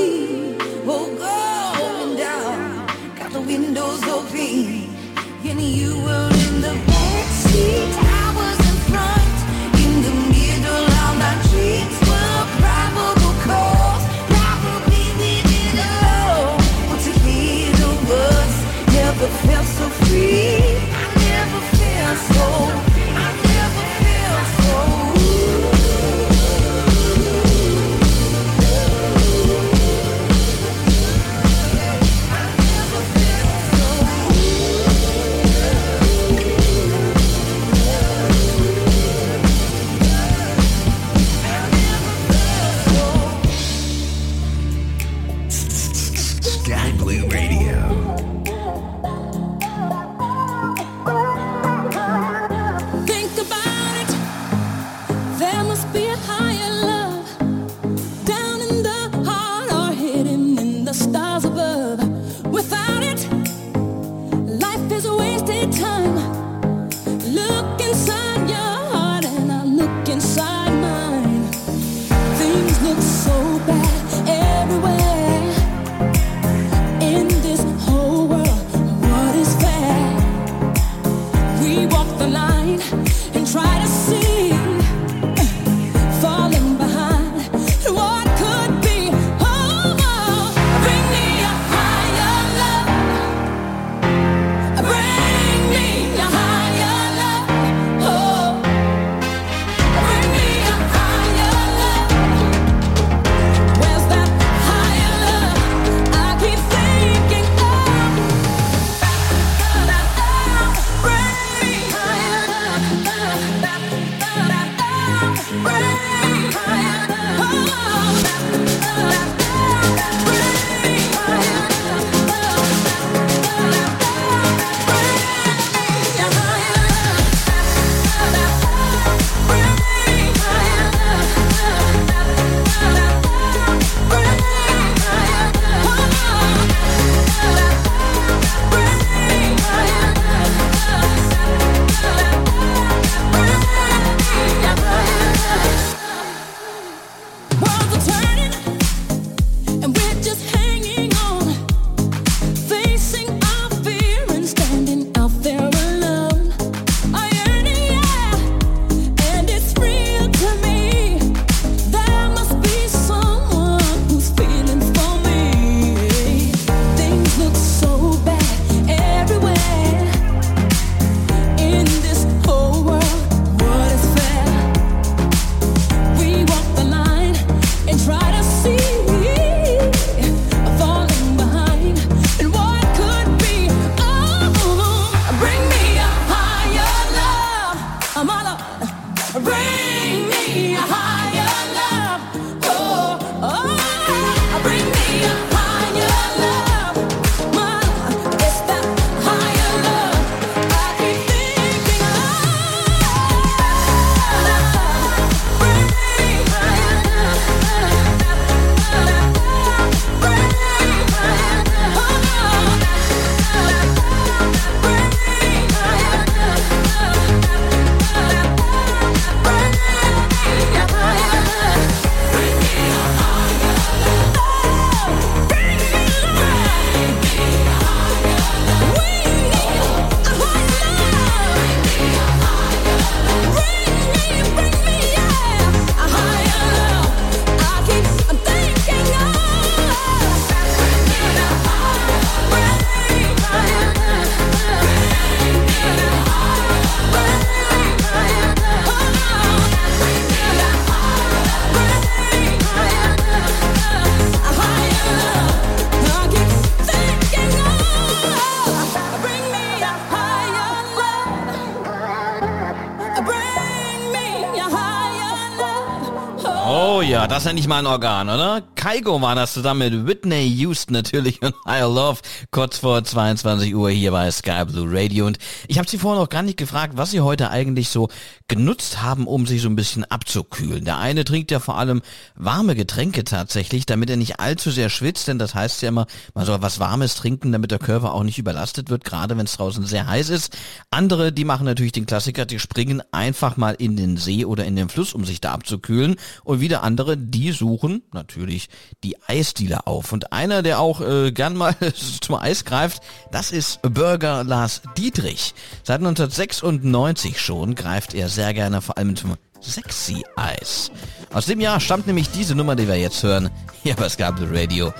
[267.39, 268.63] das ist ja nicht mal ein Organ, oder?
[268.79, 273.89] Kaigo war das zusammen mit Whitney Houston natürlich und I Love kurz vor 22 Uhr
[273.89, 277.11] hier bei Sky Blue Radio und ich habe Sie vorhin noch gar nicht gefragt, was
[277.11, 278.07] Sie heute eigentlich so
[278.47, 280.85] genutzt haben, um sich so ein bisschen abzukühlen.
[280.85, 282.01] Der eine trinkt ja vor allem
[282.35, 286.45] warme Getränke tatsächlich, damit er nicht allzu sehr schwitzt, denn das heißt ja immer, man
[286.45, 289.85] soll was Warmes trinken, damit der Körper auch nicht überlastet wird, gerade wenn es draußen
[289.85, 290.57] sehr heiß ist.
[290.89, 294.77] Andere, die machen natürlich den Klassiker, die springen einfach mal in den See oder in
[294.77, 296.15] den Fluss, um sich da abzukühlen
[296.45, 298.68] und wieder andere, die suchen natürlich
[299.03, 300.11] die Eisdiele auf.
[300.11, 301.75] Und einer, der auch äh, gern mal
[302.21, 303.01] zum Eis greift,
[303.31, 305.53] das ist Burger Lars Dietrich.
[305.83, 310.91] Seit 1996 schon greift er sehr gerne vor allem zum Sexy Eis.
[311.33, 313.49] Aus dem Jahr stammt nämlich diese Nummer, die wir jetzt hören,
[313.83, 314.93] hier bei Skable Radio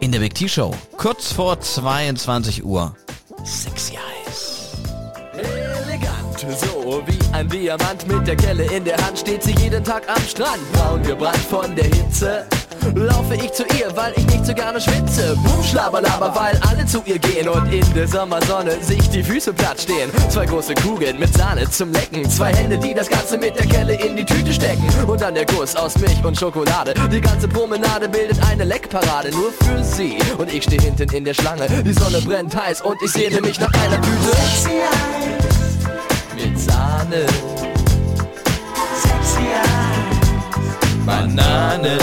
[0.00, 0.74] in der Big T Show.
[0.96, 2.94] Kurz vor 22 Uhr.
[3.44, 4.76] Sexy Eis.
[5.34, 6.77] Elegant, so
[7.38, 10.60] ein Diamant mit der Kelle in der Hand steht sie jeden Tag am Strand.
[10.72, 12.44] Braun gebrannt von der Hitze.
[12.96, 15.36] Laufe ich zu ihr, weil ich nicht so gerne schwitze.
[15.44, 19.80] Boom, schlabberlaber, weil alle zu ihr gehen und in der Sommersonne sich die Füße platt
[19.80, 20.10] stehen.
[20.30, 22.28] Zwei große Kugeln mit Sahne zum Lecken.
[22.28, 24.88] Zwei Hände, die das Ganze mit der Kelle in die Tüte stecken.
[25.06, 26.94] Und dann der Kuss aus Milch und Schokolade.
[27.12, 30.18] Die ganze Promenade bildet eine Leckparade nur für sie.
[30.38, 31.68] Und ich stehe hinten in der Schlange.
[31.84, 35.57] Die Sonne brennt heiß und ich sehne mich nach einer Tüte.
[36.68, 37.24] Sahne,
[39.02, 40.26] sexy Eis,
[41.06, 41.96] Banane,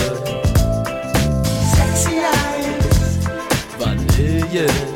[1.76, 3.20] sexy Eis,
[3.80, 4.95] Vanille.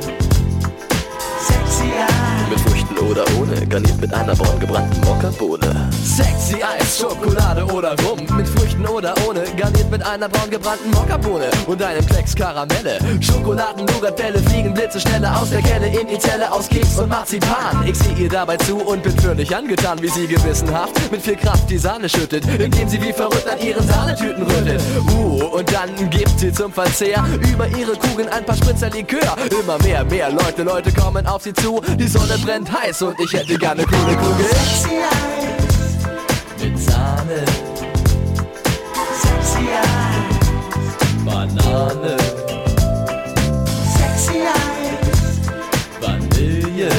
[3.01, 5.89] Oder ohne, garniert mit einer braun gebrannten Mokkabohne.
[6.03, 8.19] Sexy Eis, Schokolade oder Rum.
[8.35, 11.49] Mit Früchten oder ohne, garniert mit einer braun gebrannten Mokkabohne.
[11.67, 12.99] Und einem Klecks Karamelle.
[13.21, 17.87] Schokoladen, Nougatbälle fliegen blitzeschnelle aus der Kelle in die Zelle aus Keks und Marzipan.
[17.87, 21.69] Ich sehe ihr dabei zu und bin völlig angetan, wie sie gewissenhaft mit viel Kraft
[21.69, 24.81] die Sahne schüttet, indem sie wie verrückt an ihren Sahnetüten rüttelt.
[25.15, 29.37] Uh, und dann gibt sie zum Verzehr über ihre Kugeln ein paar Spritzer Likör.
[29.49, 31.81] Immer mehr, mehr Leute, Leute kommen auf sie zu.
[31.97, 34.45] Die Sonne brennt heiß und ich hätte gerne coole Kugel.
[34.47, 36.07] Sexy Eis,
[36.59, 37.45] Mit Sahne,
[39.21, 40.35] sexy Eis,
[41.23, 42.17] Banane,
[43.95, 45.37] sexy Eis,
[46.01, 46.89] Vanille.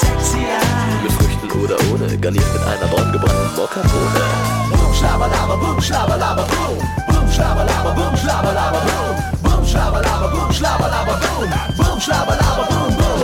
[0.00, 1.02] sexy Eis.
[1.02, 4.24] Mit Früchten oder ohne, garniert mit einer braun gebrannten Mokkabohne.
[4.70, 6.78] Boom, schlabberlaber, boom, schlabberlaber, boom.
[7.08, 9.16] Boom, schlabberlaber, boom, schlabberlaber, boom.
[9.42, 11.50] Boom, schlabberlaber, boom, schlabberlaber, boom.
[11.76, 13.23] Boom, schlabberlaber, boom, boom.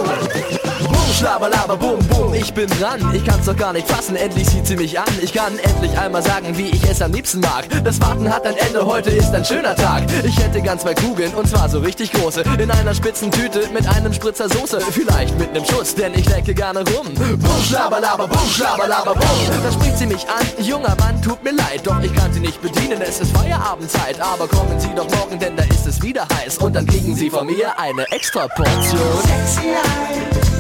[1.11, 3.00] Boom, schlabberlaber, boom, boom, ich bin dran.
[3.12, 5.08] Ich kann's doch gar nicht fassen, endlich sieht sie mich an.
[5.20, 7.66] Ich kann endlich einmal sagen, wie ich es am liebsten mag.
[7.82, 10.04] Das Warten hat ein Ende, heute ist ein schöner Tag.
[10.22, 12.44] Ich hätte ganz zwei Kugeln, und zwar so richtig große.
[12.58, 14.80] In einer spitzen Tüte mit einem Spritzer Soße.
[14.92, 17.12] Vielleicht mit nem Schuss, denn ich lecke gerne rum.
[17.14, 19.62] Boom, schlabberlaber, boom, schlabberlaber, boom.
[19.64, 21.80] Da spricht sie mich an, junger Mann, tut mir leid.
[21.82, 24.20] Doch ich kann sie nicht bedienen, es ist Feierabendzeit.
[24.20, 26.58] Aber kommen Sie doch morgen, denn da ist es wieder heiß.
[26.58, 29.00] Und dann kriegen Sie von mir eine extra Portion.
[29.24, 30.59] Sexy Mit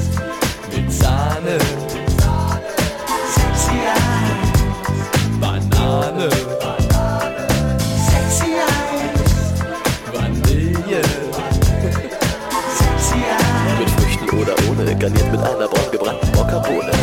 [1.00, 1.58] Sahne,
[3.34, 4.50] sexy Eis,
[5.40, 6.30] Banane,
[8.10, 9.62] sexy Eis,
[10.12, 11.02] Vanille.
[12.78, 13.78] sexy Eis.
[13.78, 16.99] Mit Früchten oder ohne, garniert mit einer braun gebrannten Mokkabohne.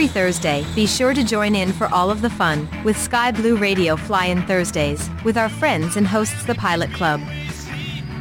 [0.00, 3.58] Every Thursday, be sure to join in for all of the fun with Sky Blue
[3.58, 7.20] Radio Fly In Thursdays with our friends and hosts the Pilot Club.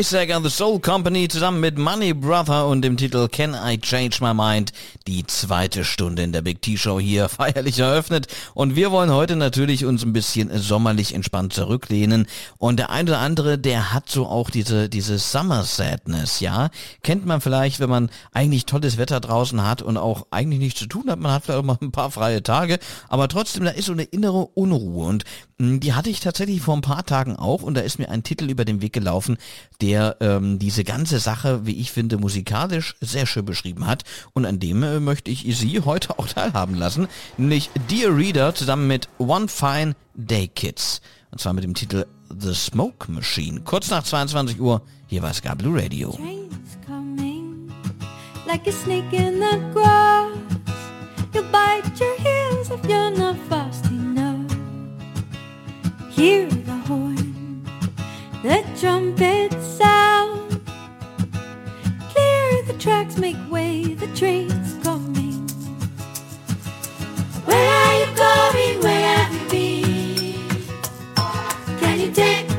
[0.00, 4.16] Isaac and the Soul Company zusammen mit Money Brother und dem Titel Can I Change
[4.22, 4.72] My Mind
[5.06, 8.26] die zweite Stunde in der Big T-Show hier feierlich eröffnet.
[8.54, 12.26] Und wir wollen heute natürlich uns ein bisschen sommerlich entspannt zurücklehnen.
[12.56, 16.70] Und der eine oder andere, der hat so auch diese, diese Summer Sadness, ja.
[17.02, 20.86] Kennt man vielleicht, wenn man eigentlich tolles Wetter draußen hat und auch eigentlich nichts zu
[20.86, 21.18] tun hat.
[21.18, 22.78] Man hat vielleicht auch mal ein paar freie Tage,
[23.10, 25.08] aber trotzdem, da ist so eine innere Unruhe.
[25.08, 25.24] Und
[25.58, 28.22] mh, die hatte ich tatsächlich vor ein paar Tagen auch und da ist mir ein
[28.22, 29.36] Titel über den Weg gelaufen,
[29.82, 34.04] der ähm, diese ganze Sache, wie ich finde, musikalisch sehr schön beschrieben hat.
[34.32, 38.86] Und an dem äh, möchte ich Sie heute auch teilhaben lassen, nämlich Dear Reader zusammen
[38.86, 41.00] mit One Fine Day Kids.
[41.30, 42.06] Und zwar mit dem Titel
[42.38, 43.60] The Smoke Machine.
[43.62, 46.16] Kurz nach 22 Uhr, hier war Ska Blue Radio.
[48.50, 50.36] like a snake in the grass.
[51.32, 54.50] You'll bite your heels if you're not fast enough.
[56.10, 57.19] Hear the horn,
[58.42, 60.60] the trumpet sound.
[62.10, 65.46] Clear the tracks, make way, the train's coming.
[67.44, 68.80] Where are you going?
[68.82, 70.58] Where have you been?
[71.80, 72.49] Can you take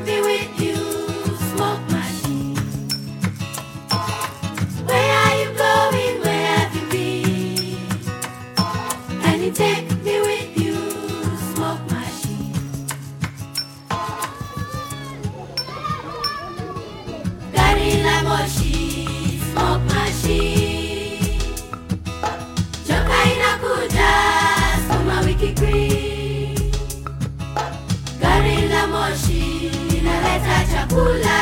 [28.22, 31.39] Gari la moshi linaleta chakula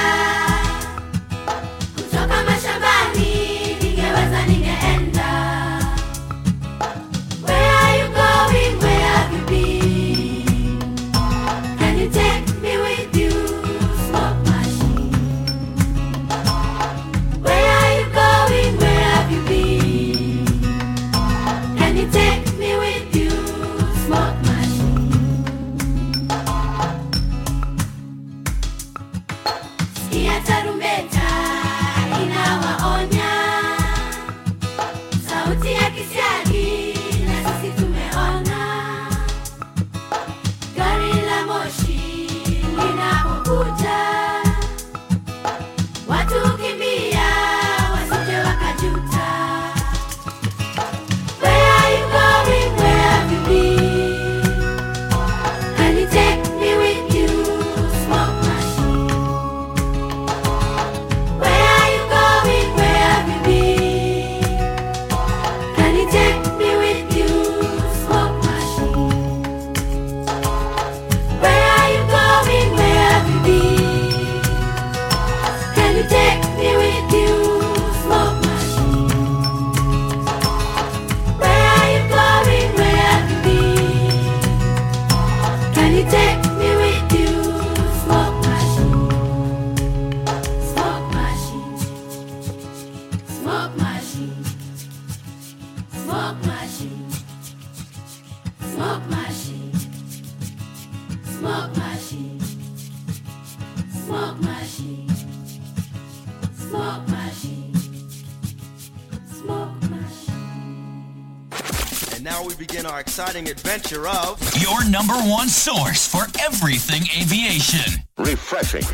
[113.19, 118.01] exciting adventure of Your number one source for everything aviation.
[118.17, 118.85] Refreshing.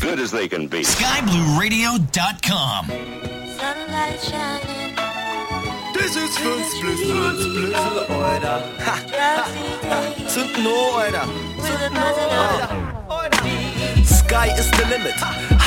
[0.00, 0.82] Good as they can be.
[0.82, 2.88] SkyBlueRadio.com.
[3.56, 4.96] Sunlight shining.
[10.26, 11.28] Zünd no, Alter.
[11.62, 12.02] Zünd no,
[13.08, 14.04] Alter.
[14.04, 15.14] Sky is the limit.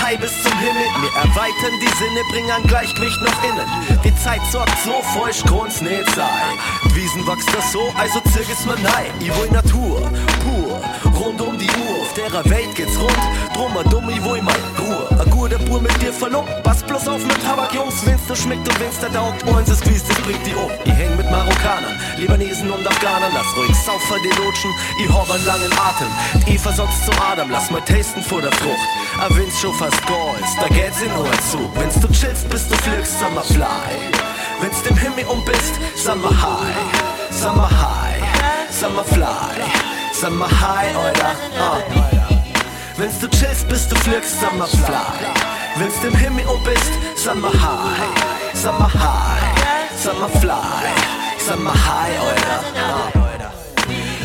[0.02, 0.88] High bis zum Himmel.
[1.02, 3.68] Wir erweitern die Sinne, bringen ein Gleichgewicht nach innen.
[4.04, 6.58] Die Zeit sorgt so feucht, kann's nicht sein.
[6.94, 9.12] Wiesen wächst das so, also zirgis man nein.
[9.20, 10.12] Ich will Natur,
[10.44, 10.82] pur,
[11.20, 11.97] rund um die Uhr.
[12.18, 13.16] Derer Welt geht's rund,
[13.54, 15.08] drum a dumm, ich will mal Ruhe.
[15.20, 18.04] A guter Pur mit dir verlobt, pass bloß auf mit Tabak, Jungs.
[18.08, 20.72] Wenn's dir schmeckt und wenn's der taugt, uns ist quies, das bringt die um.
[20.84, 23.32] Ich häng mit Marokkanern, Libanesen und Afghanern.
[23.36, 26.08] Lass ruhig saufer die lutschen, ich hab einen langen Atem.
[26.48, 28.90] Eva sonst zum Adam, lass mal tasten vor der Frucht.
[29.20, 31.60] A wenn's schon fast goal ist, da geht's in Ruhe zu.
[31.76, 33.94] Wenn's du chillst, bist du fliegst, summer fly.
[34.60, 37.30] Wenn's dem Himmel um bist, summer high.
[37.30, 39.87] Summer high, summer fly
[40.20, 41.32] sag mal Hi, oder?
[41.54, 41.60] Uh.
[41.60, 41.80] Ah.
[42.98, 45.28] Wenn's du chillst, bist du flux, sag mal Fly.
[45.78, 48.08] Wenn's im Himmel oben bist, sag mal Hi,
[48.54, 49.40] sag mal Hi,
[49.96, 50.90] sag mal Fly,
[51.46, 52.58] sag mal Hi, oder?
[52.74, 53.20] Uh.
[53.20, 53.52] Ah.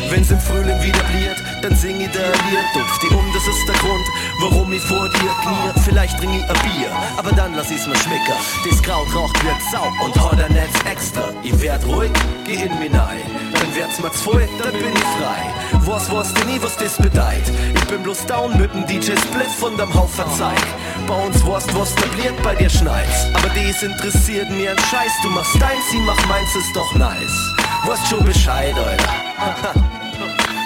[0.09, 3.75] Wenn's im Frühling wieder bliert, dann sing ich Lied auf die um, das ist der
[3.75, 4.05] Grund,
[4.41, 5.81] warum ich vor dir knie.
[5.85, 8.33] Vielleicht trink ich ein Bier, aber dann lass ich's mir schmecken.
[8.69, 11.29] Das Krautrocht wird sau und hat ein Netz extra.
[11.41, 12.11] Ich werd ruhig,
[12.43, 13.23] geh in mich rein.
[13.53, 15.53] Dann wird's zu voll, dann bin ich frei.
[15.85, 17.49] Was was denn nie, was das bedeutet?
[17.75, 20.63] Ich bin bloß down mit dem DJ Split von dem Haufen Zeig.
[21.07, 23.27] Bei uns warst was tabliert, bei dir schneit's.
[23.35, 25.11] Aber dies interessiert mir ein Scheiß.
[25.21, 27.53] Du machst deins, sie macht meins, ist doch nice.
[27.85, 29.73] Weißt schon Bescheid, Alter.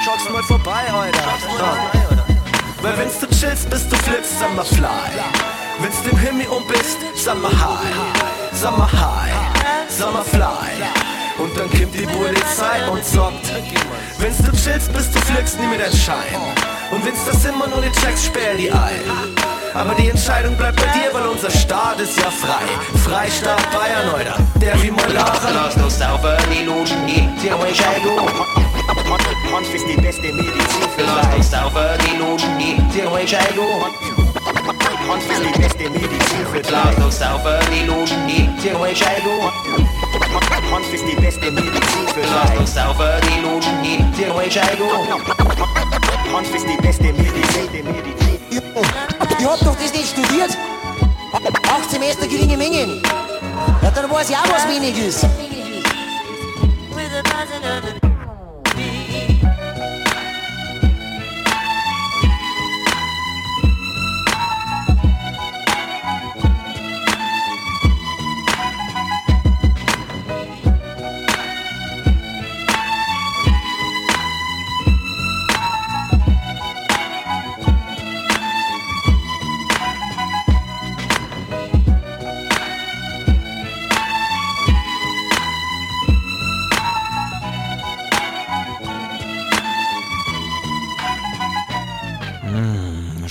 [0.08, 1.20] Schaust mal vorbei, Alter.
[2.82, 4.88] Weil wenn's du chillst, bist du flippst, mal fly.
[5.82, 8.72] Wenn's dem Himmel um bist, mal high.
[8.78, 10.72] Mal high, mal fly.
[11.38, 13.52] Und dann kommt die Polizei und sagt,
[14.20, 16.40] wenn's du chillst, bist du flippst, nie mit dein Schein.
[16.90, 19.02] Und wenn's das immer nur nicht checkst, sperr die ein.
[19.74, 22.64] Aber die Entscheidung bleibt bei dir, weil unser Staat ist ja frei.
[23.04, 24.38] Freistaat Bayern, Alter.
[24.56, 25.54] Der wie lachen.
[25.54, 27.28] Lass uns sauber die Luschen, die
[28.88, 29.51] Tirol-Scheigo.
[29.51, 33.65] Hanf ist die beste Medizin für Lass uns sauber die Luschen, die Tirol-Scheigo.
[35.07, 39.51] Hanf ist die beste Medizin für Lass uns sauber die Luschen, die Tirol-Scheigo.
[40.72, 44.89] Hanf ist die beste Medizin für Lass uns sauber die Luschen, die Tirol-Scheigo.
[46.34, 48.39] Hanf ist die beste Medizin, die Medizin.
[49.39, 50.57] Ich hab doch das nicht studiert.
[51.69, 53.01] Acht Semester geringe Mengen.
[53.81, 55.26] Ja, dann weiß ich auch, was wenig ist.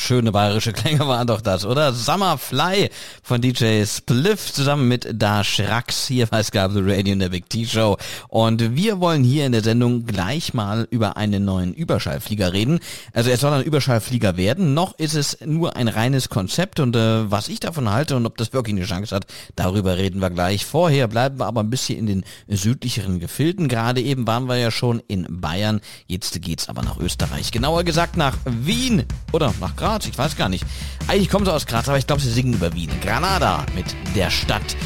[0.07, 1.93] Schöne bayerische Klänge waren doch das, oder?
[1.93, 2.91] Summerfly
[3.25, 7.97] von DJ Spliff zusammen mit Da Schrax hier bei Scarborough Radio in der Big T-Show.
[8.29, 12.79] Und wir wollen hier in der Sendung gleich mal über einen neuen Überschallflieger reden.
[13.15, 14.75] Also es soll ein Überschallflieger werden.
[14.75, 18.37] Noch ist es nur ein reines Konzept und äh, was ich davon halte und ob
[18.37, 19.27] das wirklich eine Chance hat,
[19.57, 20.65] darüber reden wir gleich.
[20.65, 23.67] Vorher bleiben wir aber ein bisschen in den südlicheren Gefilden.
[23.67, 25.81] Gerade eben waren wir ja schon in Bayern.
[26.07, 27.51] Jetzt geht's aber nach Österreich.
[27.51, 29.96] Genauer gesagt nach Wien oder nach Graz.
[30.05, 30.65] Ich weiß gar nicht.
[31.09, 32.91] Eigentlich kommen sie aus Graz, aber ich glaube, sie singen über Wien.
[33.01, 34.77] Granada mit der Stadt,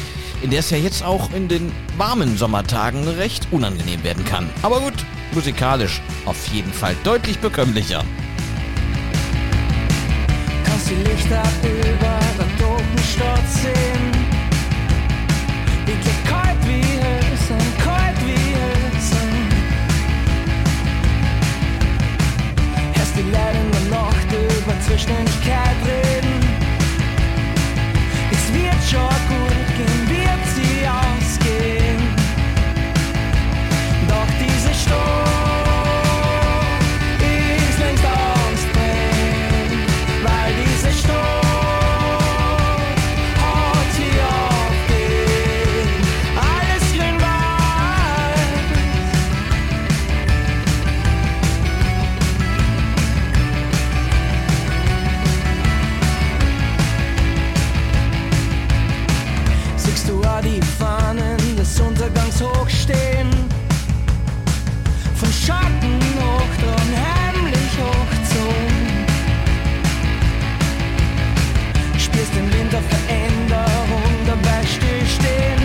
[0.41, 4.49] in der es ja jetzt auch in den warmen Sommertagen recht unangenehm werden kann.
[4.61, 8.05] Aber gut, musikalisch auf jeden Fall deutlich bekömmlicher.
[10.63, 14.20] Kannst die Lichter über der toten Stadt sehen.
[24.63, 26.39] Über Zwischenkeit reden.
[28.31, 30.00] Es wird schon gut gehen,
[62.41, 63.29] Haus hochstehen,
[65.15, 69.05] von Schatten hoch und heimlich hochzogen.
[71.97, 75.61] Spürst den Wind auf Veränderung, dabei stillstehen,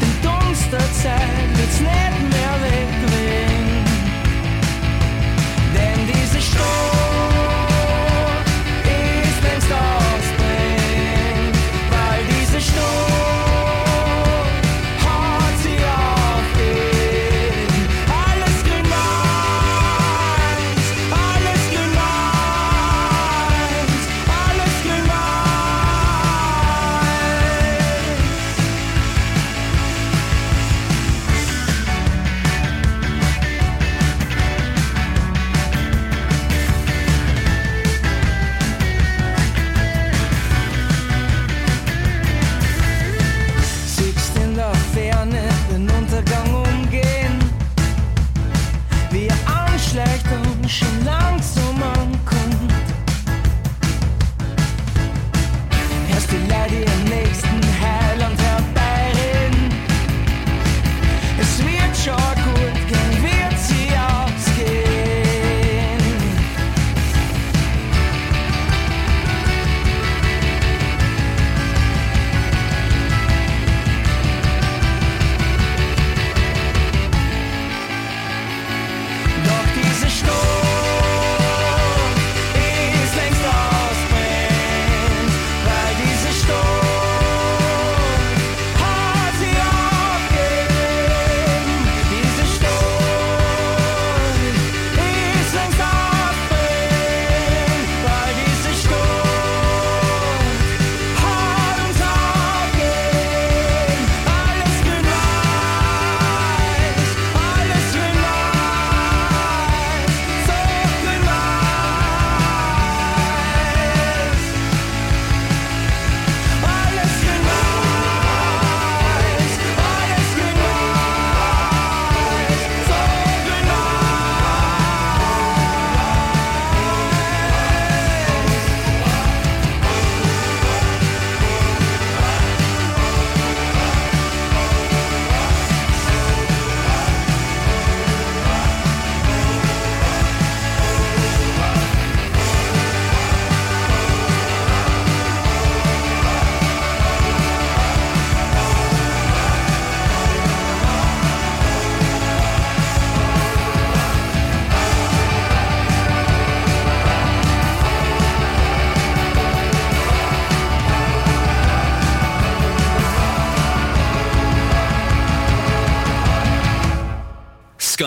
[0.00, 2.05] den Dunst der Zeit wird's nicht.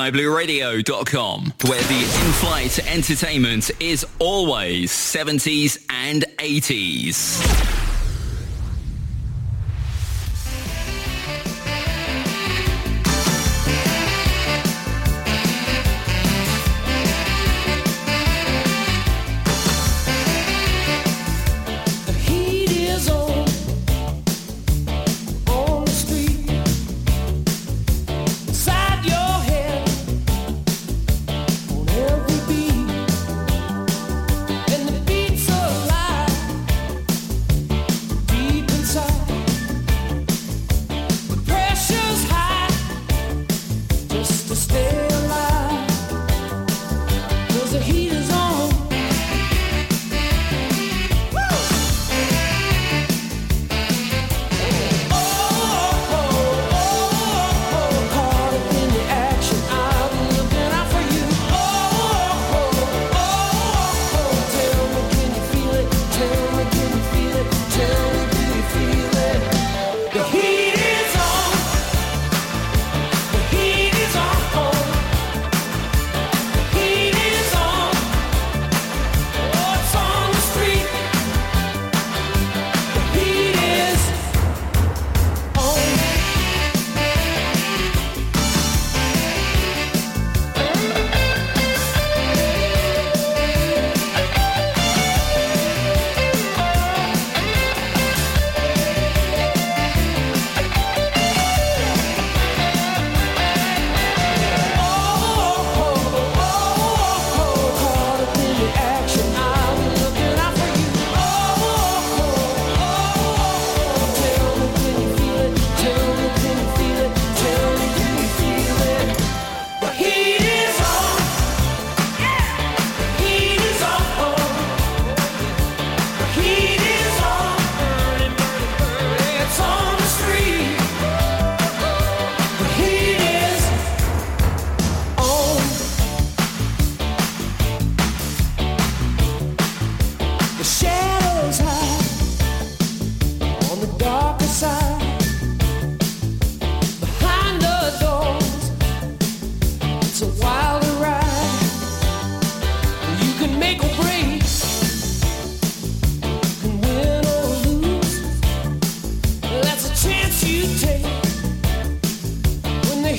[0.09, 7.68] skyblueradio.com, where the in-flight entertainment is always 70s and 80s.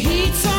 [0.01, 0.50] He's.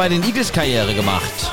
[0.00, 1.52] Bei den Eagles Karriere gemacht.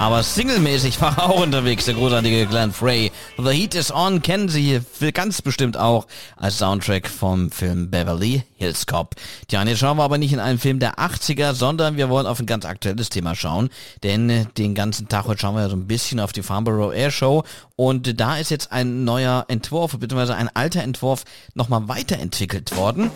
[0.00, 3.12] Aber singlemäßig war er auch unterwegs, der großartige Glenn Frey.
[3.38, 4.80] The Heat is On kennen Sie
[5.12, 9.14] ganz bestimmt auch als Soundtrack vom Film Beverly Hills Cop.
[9.46, 12.40] Tja, jetzt schauen wir aber nicht in einen Film der 80er, sondern wir wollen auf
[12.40, 13.70] ein ganz aktuelles Thema schauen.
[14.02, 17.12] Denn äh, den ganzen Tag heute schauen wir so ein bisschen auf die Farnborough Air
[17.12, 17.44] Show.
[17.76, 21.22] Und äh, da ist jetzt ein neuer Entwurf, beziehungsweise ein alter Entwurf
[21.54, 23.12] nochmal weiterentwickelt worden.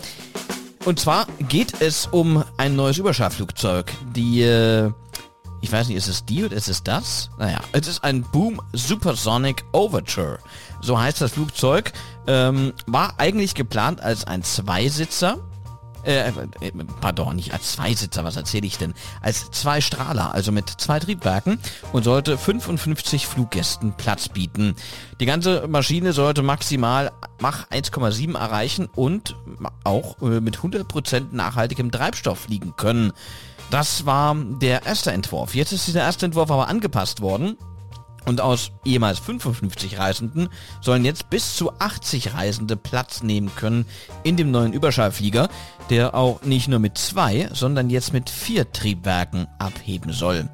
[0.85, 3.91] Und zwar geht es um ein neues Überschallflugzeug.
[4.15, 4.91] Die, äh,
[5.61, 7.29] ich weiß nicht, ist es die oder ist es das?
[7.37, 10.39] Naja, es ist ein Boom Supersonic Overture.
[10.81, 11.91] So heißt das Flugzeug.
[12.27, 15.39] Ähm, war eigentlich geplant als ein Zweisitzer.
[16.03, 16.33] Äh, äh,
[17.01, 18.93] pardon, nicht als Zweisitzer, was erzähle ich denn?
[19.21, 21.59] Als zwei Strahler, also mit zwei Triebwerken
[21.91, 24.75] und sollte 55 Fluggästen Platz bieten.
[25.19, 27.11] Die ganze Maschine sollte maximal
[27.41, 29.35] Mach 1,7 erreichen und
[29.83, 33.13] auch äh, mit 100% nachhaltigem Treibstoff fliegen können.
[33.71, 35.53] Das war der erste Entwurf.
[35.53, 37.55] Jetzt ist dieser erste Entwurf aber angepasst worden.
[38.25, 40.49] Und aus ehemals 55 Reisenden
[40.81, 43.85] sollen jetzt bis zu 80 Reisende Platz nehmen können
[44.23, 45.49] in dem neuen Überschallflieger,
[45.89, 50.49] der auch nicht nur mit zwei, sondern jetzt mit vier Triebwerken abheben soll.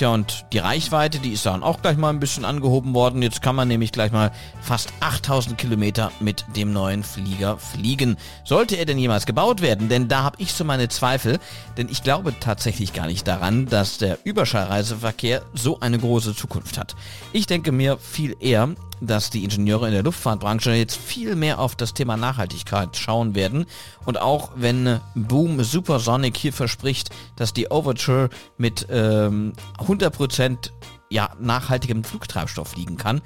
[0.00, 3.20] Tja, und die Reichweite, die ist dann auch gleich mal ein bisschen angehoben worden.
[3.20, 4.32] Jetzt kann man nämlich gleich mal
[4.62, 8.16] fast 8000 Kilometer mit dem neuen Flieger fliegen.
[8.42, 9.90] Sollte er denn jemals gebaut werden?
[9.90, 11.38] Denn da habe ich so meine Zweifel.
[11.76, 16.96] Denn ich glaube tatsächlich gar nicht daran, dass der Überschallreiseverkehr so eine große Zukunft hat.
[17.34, 18.70] Ich denke mir viel eher,
[19.00, 23.66] dass die Ingenieure in der Luftfahrtbranche jetzt viel mehr auf das Thema Nachhaltigkeit schauen werden.
[24.04, 30.70] Und auch wenn Boom Supersonic hier verspricht, dass die Overture mit ähm, 100%
[31.10, 33.20] ja, nachhaltigem Flugtreibstoff fliegen kann,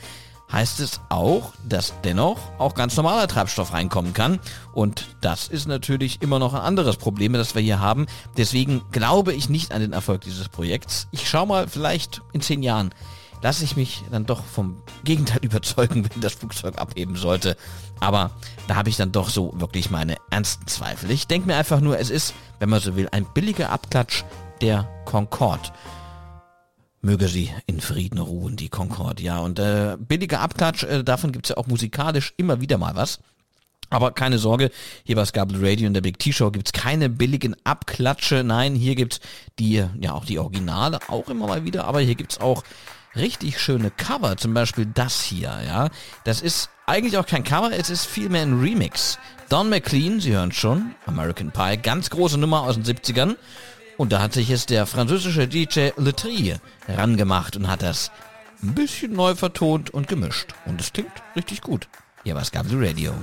[0.51, 4.39] heißt es auch, dass dennoch auch ganz normaler Treibstoff reinkommen kann.
[4.73, 8.07] Und das ist natürlich immer noch ein anderes Problem, das wir hier haben.
[8.37, 11.09] Deswegen glaube ich nicht an den Erfolg dieses Projekts.
[11.11, 12.95] Ich schaue mal vielleicht in zehn Jahren
[13.45, 17.57] lasse ich mich dann doch vom Gegenteil überzeugen, wenn das Flugzeug abheben sollte.
[18.01, 18.31] Aber
[18.67, 21.11] da habe ich dann doch so wirklich meine ernsten Zweifel.
[21.11, 24.25] Ich denke mir einfach nur, es ist, wenn man so will, ein billiger Abklatsch
[24.63, 25.71] der Concorde.
[27.03, 29.41] Möge sie in Frieden ruhen, die Concorde, ja.
[29.41, 33.19] Und äh, billiger Abklatsch, äh, davon gibt es ja auch musikalisch immer wieder mal was.
[33.91, 34.71] Aber keine Sorge,
[35.05, 38.43] hier bei Scarborough Radio in der Big T-Show gibt's keine billigen Abklatsche.
[38.43, 39.21] Nein, hier gibt's
[39.59, 42.65] die, ja auch die Originale, auch immer mal wieder, aber hier gibt's auch
[43.17, 45.89] richtig schöne Cover, zum Beispiel das hier, ja.
[46.25, 49.19] Das ist eigentlich auch kein Cover, es ist vielmehr ein Remix.
[49.49, 53.37] Don McLean, Sie hören schon, American Pie, ganz große Nummer aus den 70ern.
[53.97, 56.57] Und da hat sich jetzt der französische DJ Letrie
[56.89, 58.11] rangemacht und hat das
[58.63, 60.55] ein bisschen neu vertont und gemischt.
[60.67, 61.89] Und es klingt richtig gut.
[62.25, 63.15] Hier war Scarborough Radio.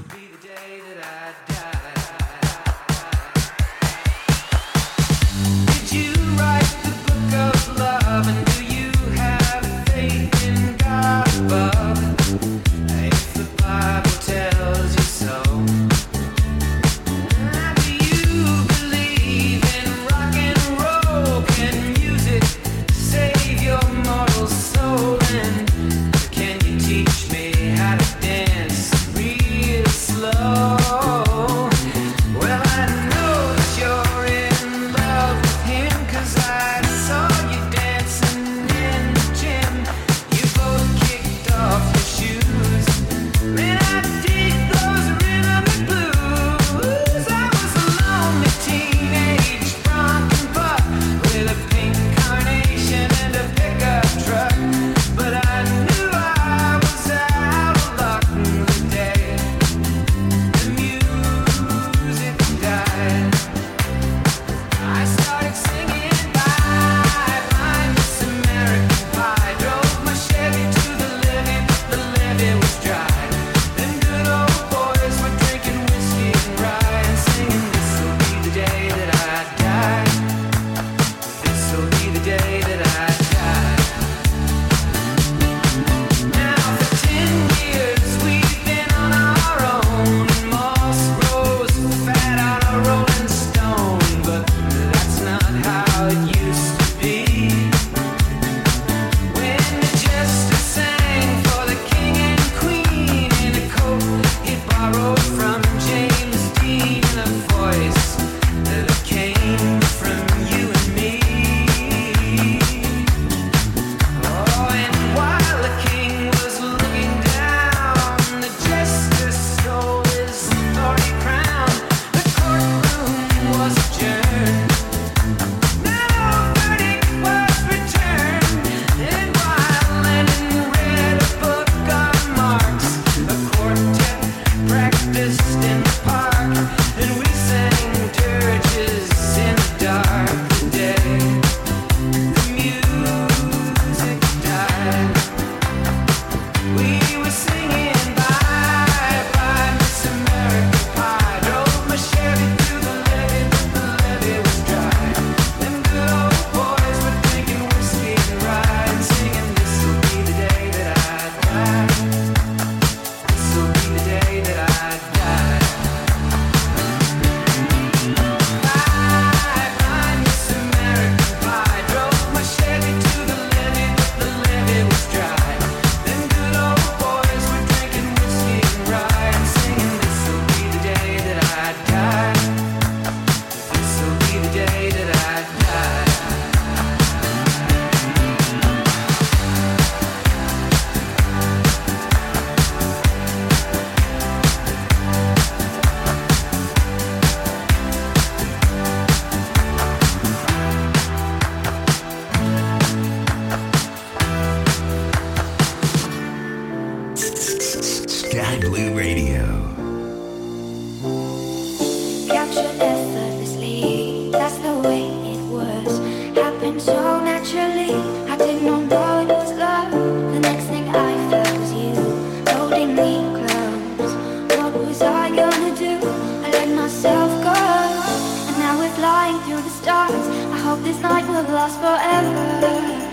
[230.84, 233.11] This night will last forever.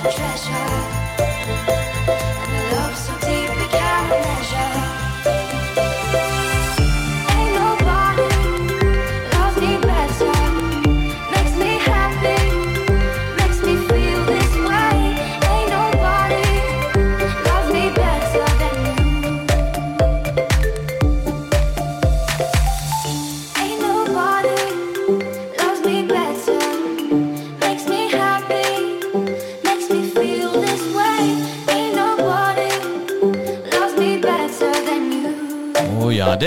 [0.00, 1.81] Treasure.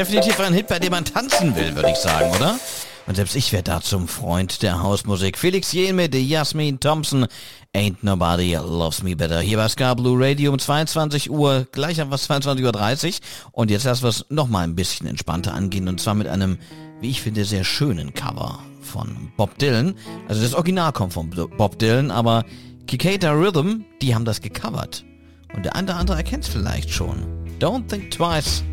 [0.06, 2.60] Definitiv ein Hit, bei dem man tanzen will, würde ich sagen, oder?
[3.08, 5.36] Und selbst ich werde da zum Freund der Hausmusik.
[5.36, 7.26] Felix mit Jasmin Thompson.
[7.76, 9.40] Ain't Nobody Loves Me Better.
[9.40, 13.14] Hier bei Ska Blue Radio um 22 Uhr, gleich am was 22.30 Uhr.
[13.52, 15.88] Und jetzt lassen wir es nochmal ein bisschen entspannter angehen.
[15.88, 16.60] Und zwar mit einem,
[17.02, 19.96] wie ich finde, sehr schönen Cover von Bob Dylan.
[20.28, 22.46] Also das Original kommt von Bob Dylan, aber
[22.86, 25.04] Kikata Rhythm, die haben das gecovert.
[25.56, 27.26] Und der eine oder andere erkennt es vielleicht schon.
[27.60, 28.64] Don't think twice.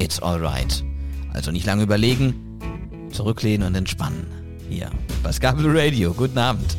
[0.00, 0.82] It's alright.
[1.34, 2.34] Also nicht lange überlegen,
[3.12, 4.26] zurücklehnen und entspannen.
[4.68, 4.90] Hier
[5.22, 6.14] bei Ska Blue Radio.
[6.14, 6.74] Guten Abend.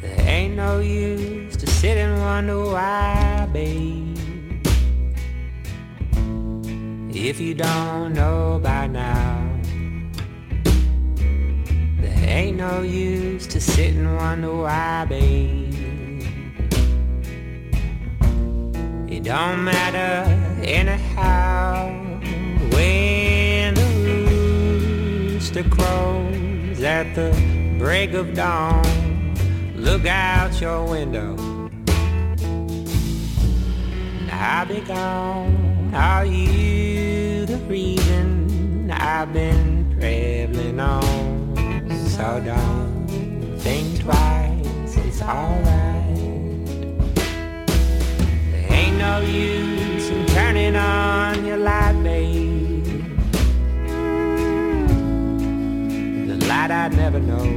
[0.00, 4.16] There ain't no use to sit and wonder why, babe.
[7.12, 9.42] If you don't know by now,
[12.00, 15.81] there ain't no use to sit and wonder why, babe.
[19.22, 20.28] Don't matter
[20.64, 21.86] anyhow
[22.72, 27.30] when the rooster crows at the
[27.78, 28.82] break of dawn.
[29.76, 31.36] Look out your window.
[34.32, 35.94] I'll be gone.
[35.94, 41.90] Are you the reason I've been traveling on?
[42.08, 45.81] So don't think twice, it's alright.
[49.02, 52.84] No use in turning on your light, babe.
[56.28, 57.48] The light I'd never know.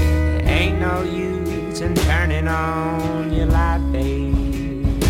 [0.00, 5.04] There ain't no use in turning on your light, babe.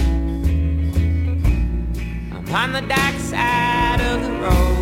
[2.35, 4.80] I'm on the dark side of the road.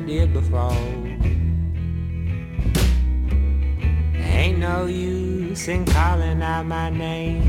[0.00, 0.72] Did before.
[4.14, 7.47] Ain't no use in calling out my name,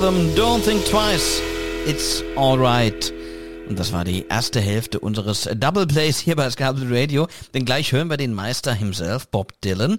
[0.00, 1.42] Rhythm, Don't Think Twice,
[1.84, 3.12] It's Alright.
[3.68, 7.90] Und das war die erste Hälfte unseres Double Plays hier bei Scalpel Radio, denn gleich
[7.90, 9.98] hören wir den Meister himself, Bob Dylan.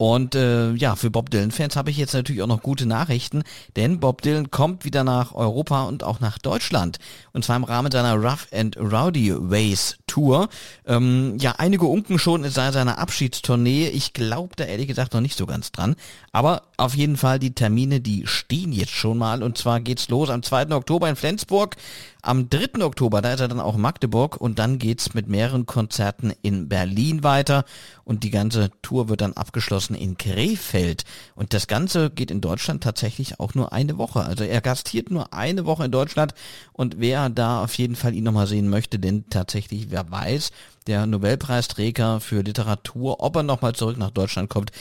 [0.00, 3.42] Und äh, ja, für Bob Dylan-Fans habe ich jetzt natürlich auch noch gute Nachrichten,
[3.76, 6.98] denn Bob Dylan kommt wieder nach Europa und auch nach Deutschland.
[7.34, 10.48] Und zwar im Rahmen seiner Rough and Rowdy Ways Tour.
[10.86, 13.88] Ähm, ja, einige unken schon sei seiner Abschiedstournee.
[13.88, 15.96] Ich glaube da ehrlich gesagt noch nicht so ganz dran.
[16.32, 19.42] Aber auf jeden Fall die Termine, die stehen jetzt schon mal.
[19.42, 20.70] Und zwar geht's los am 2.
[20.70, 21.76] Oktober in Flensburg.
[22.22, 22.84] Am 3.
[22.84, 26.68] Oktober, da ist er dann auch in Magdeburg und dann geht's mit mehreren Konzerten in
[26.68, 27.64] Berlin weiter
[28.04, 31.04] und die ganze Tour wird dann abgeschlossen in Krefeld.
[31.34, 34.20] Und das Ganze geht in Deutschland tatsächlich auch nur eine Woche.
[34.20, 36.34] Also er gastiert nur eine Woche in Deutschland
[36.74, 40.50] und wer da auf jeden Fall ihn nochmal sehen möchte, denn tatsächlich, wer weiß,
[40.86, 44.72] der Nobelpreisträger für Literatur, ob er nochmal zurück nach Deutschland kommt.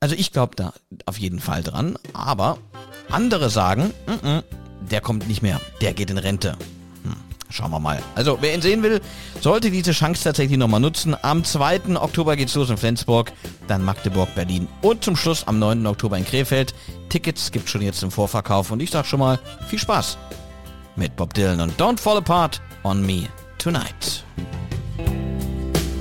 [0.00, 0.72] Also ich glaube da
[1.04, 2.58] auf jeden Fall dran, aber
[3.10, 4.44] andere sagen, mm -mm,
[4.90, 6.56] der kommt nicht mehr, der geht in Rente.
[7.50, 8.02] Schauen wir mal.
[8.14, 9.00] Also, wer ihn sehen will,
[9.40, 11.16] sollte diese Chance tatsächlich nochmal nutzen.
[11.22, 11.96] Am 2.
[11.96, 13.32] Oktober geht's los in Flensburg,
[13.68, 15.86] dann Magdeburg, Berlin und zum Schluss am 9.
[15.86, 16.74] Oktober in Krefeld.
[17.08, 19.38] Tickets gibt schon jetzt im Vorverkauf und ich sag schon mal,
[19.68, 20.18] viel Spaß
[20.96, 24.24] mit Bob Dylan und Don't Fall Apart on Me Tonight.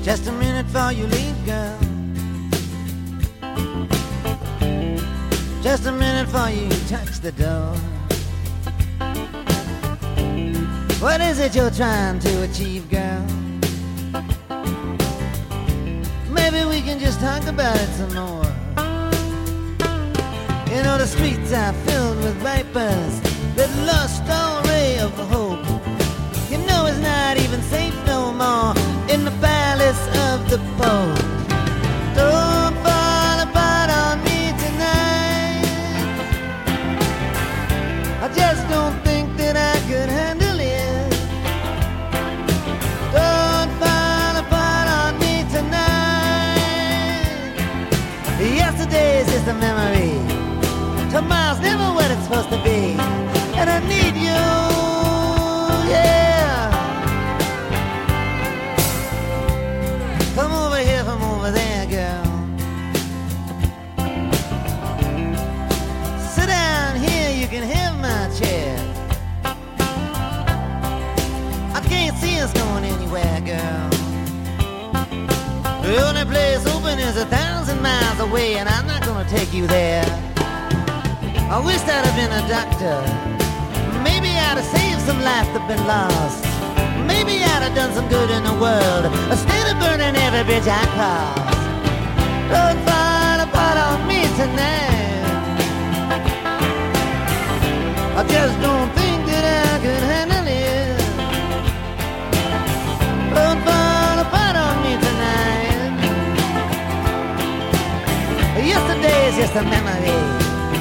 [0.03, 1.77] Just a minute before you leave, girl.
[5.61, 7.75] Just a minute before you touch the door.
[10.99, 13.23] What is it you're trying to achieve, girl?
[16.27, 18.43] Maybe we can just talk about it some more.
[20.73, 23.21] You know, the streets are filled with vipers
[23.55, 25.65] that lost all ray of hope.
[26.49, 28.73] You know, it's not even safe no more
[29.13, 32.15] in the palace of the Pope.
[32.15, 32.56] Don't
[49.59, 50.13] memory.
[51.11, 52.95] Tomorrow's never what it's supposed to be.
[53.59, 54.43] And I need you,
[55.89, 56.69] yeah.
[60.35, 62.25] Come over here from over there, girl.
[66.35, 68.77] Sit down here, you can have my chair.
[71.73, 73.89] I can't see us going anywhere, girl.
[75.81, 78.96] The only place open is a thousand miles away, and I'm not
[79.29, 80.05] take you there.
[81.51, 82.95] I wish I'd have been a doctor.
[84.03, 86.43] Maybe I'd have saved some life that been lost.
[87.03, 90.83] Maybe I'd have done some good in the world instead of burning every bridge I
[90.95, 91.55] cross.
[92.47, 94.87] Don't fall apart on me tonight.
[98.15, 98.86] I just don't
[109.47, 110.11] just a memory.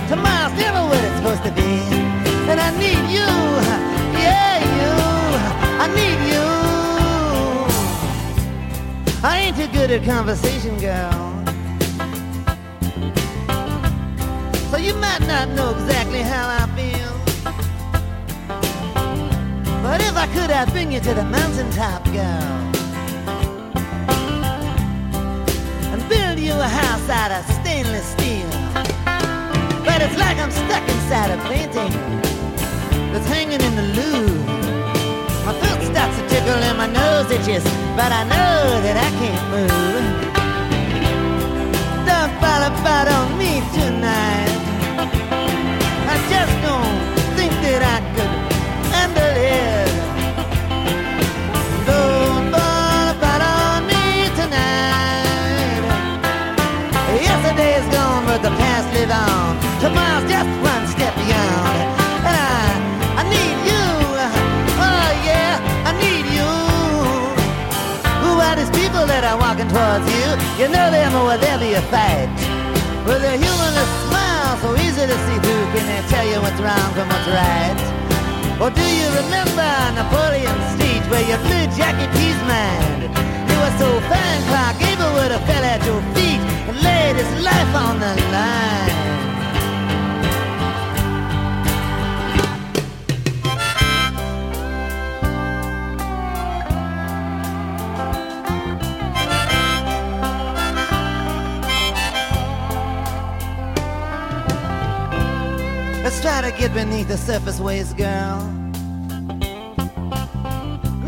[0.09, 1.81] Tomorrow's never what it's supposed to be.
[2.51, 3.29] And I need you,
[4.19, 4.93] yeah, you.
[5.83, 6.47] I need you.
[9.23, 11.13] I ain't too good at conversation, girl.
[14.71, 17.13] So you might not know exactly how I feel.
[19.83, 22.47] But if I could, I'd bring you to the mountaintop, girl.
[25.93, 28.56] And build you a house out of stainless steel.
[29.87, 31.93] But it's like I'm stuck inside a painting
[33.13, 34.27] that's hanging in the loo.
[35.47, 37.65] My throat starts to tickle and my nose itches,
[37.95, 39.71] but I know that I can't move.
[42.09, 44.53] Don't fall apart on me tonight.
[46.13, 46.96] I just don't.
[69.77, 70.29] Towards you.
[70.61, 72.33] You know them or there'll be a fight.
[73.07, 76.89] With a humorless smile so easy to see through, can they tell you what's wrong
[76.97, 77.79] from what's right?
[78.61, 83.03] Or do you remember Napoleon's speech where you blew Jackie P's mind?
[83.49, 87.31] You were so fine, Clark Gable would have fell at your feet and laid his
[87.45, 88.96] life on the line.
[106.27, 108.39] Try to get beneath the surface waves, girl.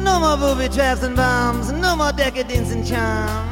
[0.06, 3.48] No more booby traps and bombs, no more decadence and charm.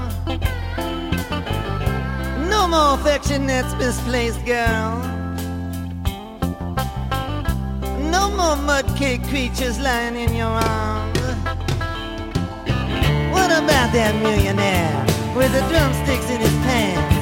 [2.48, 4.92] No more affection that's misplaced, girl.
[8.14, 11.18] No more mud cake creatures lying in your arms.
[13.34, 15.04] What about that millionaire
[15.36, 17.15] with the drumsticks in his pants?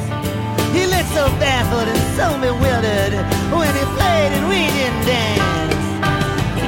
[0.75, 3.15] He looked so baffled and so bewildered
[3.55, 5.87] when he played and we didn't dance.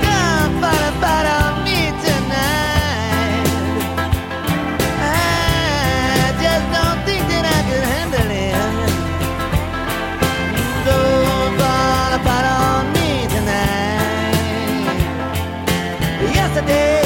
[0.06, 3.48] Come follow, follow me tonight.
[5.02, 8.54] I just don't think that I could handle it.
[10.86, 14.94] Don't follow, follow me tonight.
[16.38, 17.05] Yesterday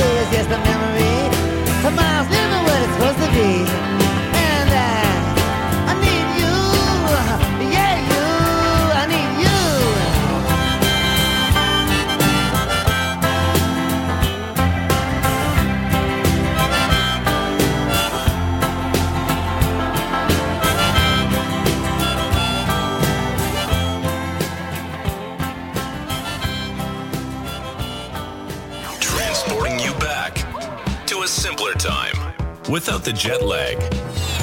[32.70, 33.76] without the jet lag.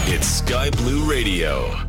[0.10, 1.87] It's Sky Blue Radio.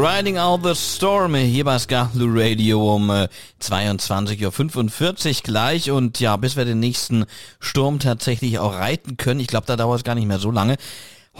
[0.00, 3.26] Riding Out the Storm, hier bei Scarlet Radio um äh,
[3.60, 5.90] 22.45 Uhr gleich.
[5.90, 7.24] Und ja, bis wir den nächsten
[7.58, 10.76] Sturm tatsächlich auch reiten können, ich glaube, da dauert es gar nicht mehr so lange,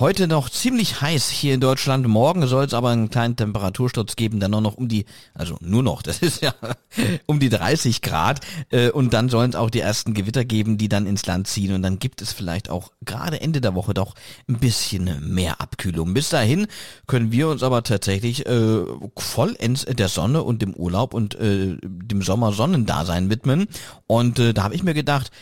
[0.01, 2.07] Heute noch ziemlich heiß hier in Deutschland.
[2.07, 5.83] Morgen soll es aber einen kleinen Temperatursturz geben, dann nur noch um die, also nur
[5.83, 6.55] noch, das ist ja
[7.27, 8.39] um die 30 Grad.
[8.71, 11.75] Äh, Und dann sollen es auch die ersten Gewitter geben, die dann ins Land ziehen.
[11.75, 14.15] Und dann gibt es vielleicht auch gerade Ende der Woche doch
[14.49, 16.15] ein bisschen mehr Abkühlung.
[16.15, 16.69] Bis dahin
[17.09, 18.85] können wir uns aber tatsächlich äh,
[19.17, 23.67] vollends der Sonne und dem Urlaub und äh, dem Sommersonnendasein widmen.
[24.07, 25.33] Und äh, da habe ich mir gedacht,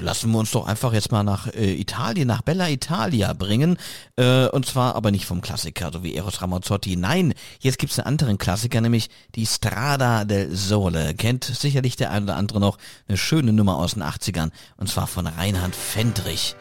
[0.00, 3.76] lassen wir uns doch einfach jetzt mal nach äh, Italien, nach Bella Italia bringen.
[4.16, 6.96] Äh, und zwar aber nicht vom Klassiker, so wie Eros Ramazzotti.
[6.96, 11.14] Nein, jetzt gibt's einen anderen Klassiker, nämlich die Strada del Sole.
[11.14, 12.78] Kennt sicherlich der ein oder andere noch
[13.08, 14.50] eine schöne Nummer aus den 80ern.
[14.76, 16.54] Und zwar von Reinhard Fendrich.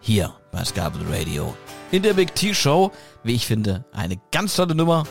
[0.00, 1.54] Hier bei Scarborough Radio.
[1.90, 2.92] In der Big T-Show,
[3.22, 5.04] wie ich finde, eine ganz tolle Nummer.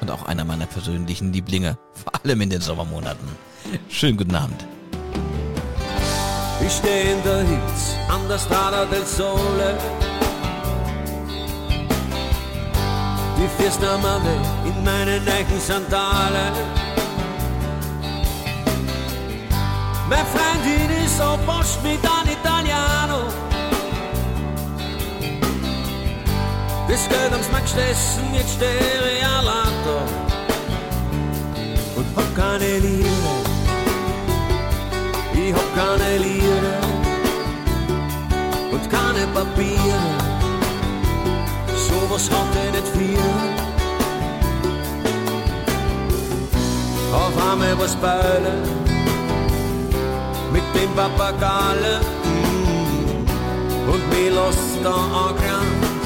[0.00, 1.78] Und auch einer meiner persönlichen Lieblinge.
[1.92, 3.28] Vor allem in den Sommermonaten.
[3.88, 4.75] Schönen guten Abend.
[6.60, 9.76] Ich stehe in der Hitze an der Strada del Sole.
[13.38, 14.34] Die Fiesta Mame
[14.64, 16.52] in meine neuen Sandalen.
[20.08, 23.24] Meine Freundin ist so bosch mit an Italiano.
[26.88, 29.98] Das Geld ums Max Essen, jetzt stehe ich allein da.
[31.96, 33.35] Und hab keine Liebe
[35.48, 36.74] ich hab keine Liere
[38.72, 40.06] und keine Papiere.
[41.88, 43.30] Sowas hat er nicht viel.
[47.12, 48.54] Auf einmal was Beule
[50.52, 52.00] mit dem Papagale
[53.92, 56.04] und mir lässt da angerannt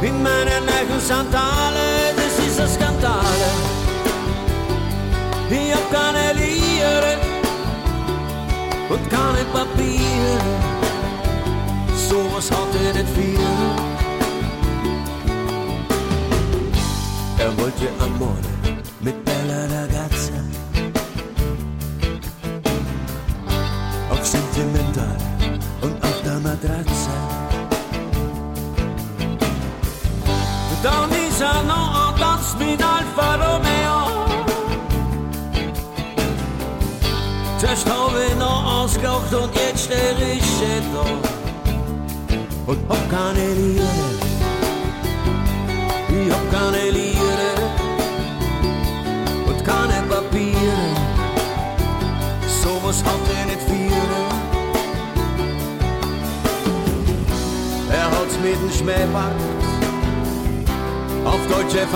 [0.00, 1.86] in meiner neuen Sandale.
[2.16, 3.50] Das ist ein Skandale.
[5.50, 7.33] Ich hab keine Liere
[8.94, 10.38] und keine Papier.
[12.08, 13.46] Sowas er nicht viel.
[17.38, 18.52] Er wollte Amore
[19.00, 20.38] mit Bella Ragazza.
[24.10, 25.16] Auf Sentimental
[25.80, 27.14] und auf der Matratze.
[30.82, 34.14] Dann ist er noch an Tanz mit Alfa Romeo.
[37.58, 37.88] Zuerst
[38.94, 40.42] ausgelacht und jetzt steh ich
[40.92, 41.04] da
[42.66, 43.82] und hab keine Liebe.
[46.08, 47.38] Ich hab keine Liebe
[49.46, 50.84] und keine Papiere.
[52.62, 53.92] Sowas hat er nicht viel.
[57.90, 59.40] Er hat's mit dem Schmähbackt
[61.24, 61.86] auf deutsche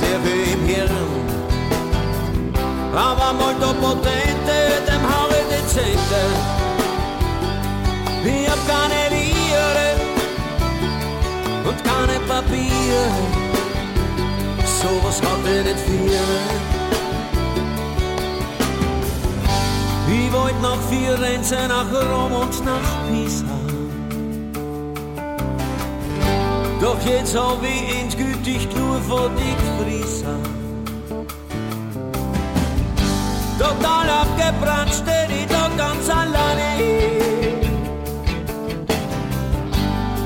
[0.00, 1.17] sehr viel im Hirn
[2.98, 4.56] aber molto potente,
[4.86, 6.22] dem Haare dezente.
[8.24, 9.88] Ich hab keine Liere
[11.68, 13.04] und keine Papiere,
[14.80, 16.18] sowas hat er nicht viel.
[20.10, 23.44] Ich wollt nach Firenze, nach Rom und nach Pisa.
[26.80, 29.54] Doch jetzt hab ich endgültig nur vor die
[33.58, 36.68] Total abgebrannt steh ich da ganz alleine.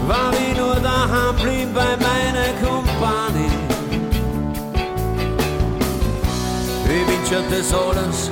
[0.06, 3.50] War ich nur daheim blieb bei meiner Kumpanie.
[6.84, 8.30] Ich wünsche des alles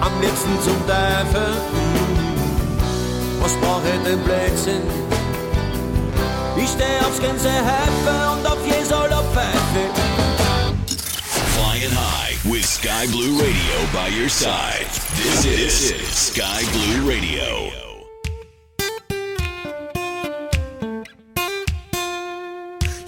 [0.00, 1.52] am liebsten zum Teufel.
[3.42, 4.82] Was brauch ich denn Blödsinn?
[6.56, 8.61] Ich steh aufs ganze und auf
[12.44, 14.86] with Sky Blue Radio by your side.
[15.14, 17.70] This is, Sky Blue Radio.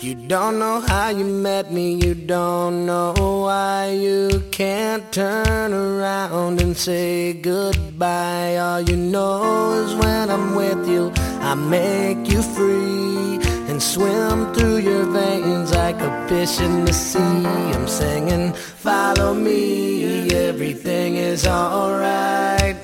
[0.00, 6.60] You don't know how you met me, you don't know why you can't turn around
[6.60, 8.56] and say goodbye.
[8.58, 13.43] All you know is when I'm with you, I make you free
[13.84, 17.46] swim through your veins like a fish in the sea.
[17.76, 22.76] I'm singing, follow me, everything is alright.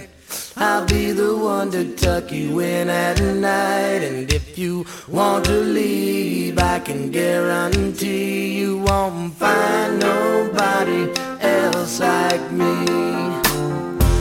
[0.57, 4.03] I'll be the one to tuck you in at night.
[4.09, 11.11] And if you want to leave, I can guarantee you won't find nobody
[11.41, 12.75] else like me.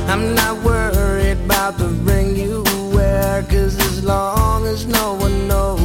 [0.07, 2.63] I'm not worried about the ring you
[2.95, 5.78] wear, cause as long as no one knows,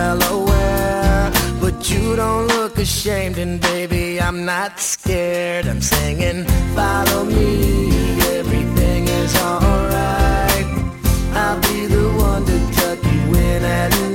[0.00, 1.30] well aware.
[1.60, 5.66] But you don't look ashamed, and baby, I'm not scared.
[5.66, 6.40] I'm singing,
[6.74, 7.48] follow me,
[8.38, 10.68] everything is alright.
[11.42, 14.09] I'll be the one to tuck you in at night.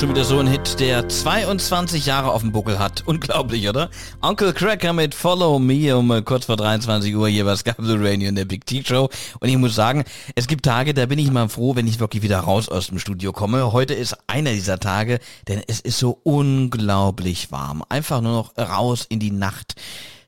[0.00, 3.02] Schon wieder so ein Hit, der 22 Jahre auf dem Buckel hat.
[3.04, 3.90] Unglaublich, oder?
[4.22, 8.30] Uncle Cracker mit Follow Me um kurz vor 23 Uhr hier bei Sky Blue Radio
[8.30, 9.10] in der Big T Show.
[9.40, 10.04] Und ich muss sagen,
[10.34, 12.98] es gibt Tage, da bin ich mal froh, wenn ich wirklich wieder raus aus dem
[12.98, 13.72] Studio komme.
[13.72, 15.18] Heute ist einer dieser Tage,
[15.48, 17.84] denn es ist so unglaublich warm.
[17.90, 19.74] Einfach nur noch raus in die Nacht.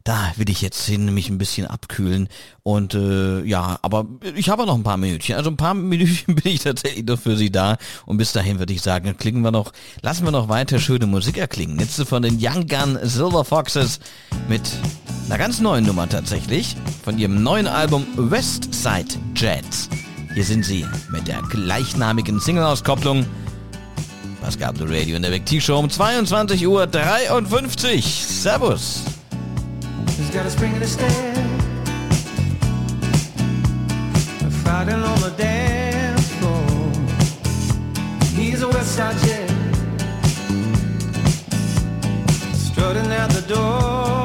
[0.05, 2.29] Da will ich jetzt hin, mich ein bisschen abkühlen.
[2.65, 5.37] Und äh, ja, aber ich habe noch ein paar Minütchen.
[5.37, 7.77] Also ein paar Minütchen bin ich tatsächlich noch für Sie da.
[8.05, 11.39] Und bis dahin würde ich sagen, klingen wir noch, lassen wir noch weiter schöne Musik
[11.39, 11.79] erklingen.
[11.79, 14.01] Jetzt von den Young Gun Silver Foxes
[14.49, 14.63] mit
[15.27, 16.77] einer ganz neuen Nummer tatsächlich.
[17.05, 19.89] Von ihrem neuen Album West Side Jets.
[20.35, 23.25] Hier sind sie mit der gleichnamigen Single-Auskopplung.
[24.41, 28.05] Pascal Blue Radio in der Big T-Show um 22 Uhr 53.
[28.05, 29.03] Servus.
[30.33, 31.37] Got a spring in his step.
[34.63, 36.91] Friday on the dance floor.
[38.35, 39.51] He's a West Side jet.
[42.55, 44.22] Strutting out the door.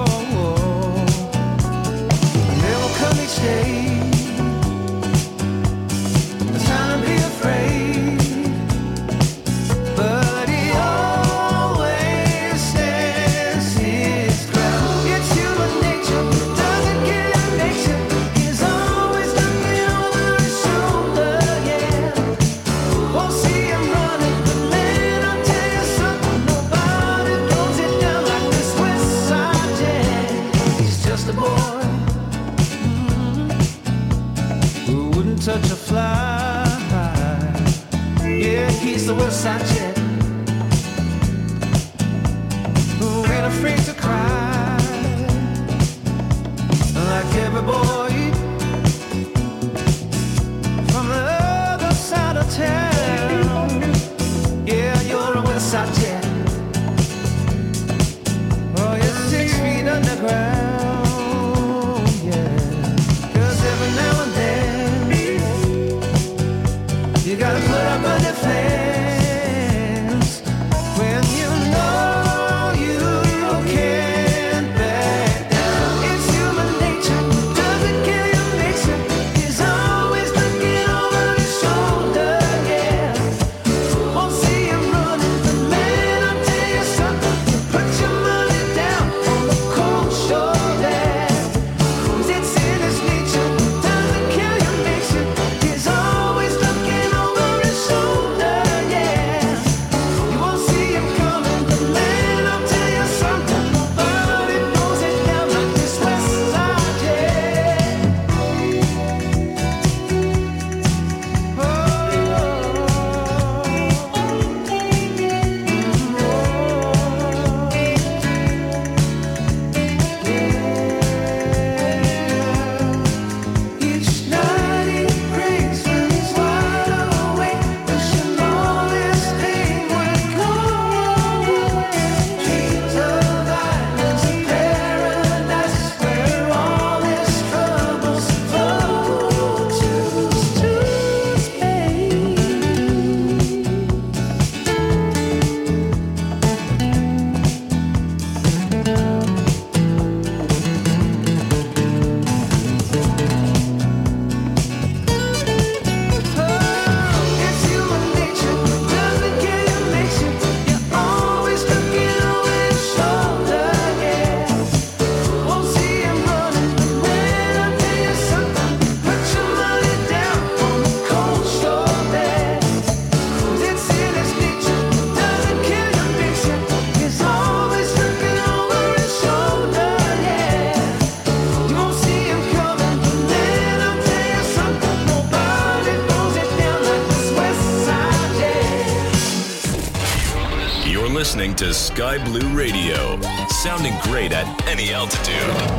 [191.57, 193.19] To Sky Blue Radio,
[193.63, 195.76] sounding great at any altitude.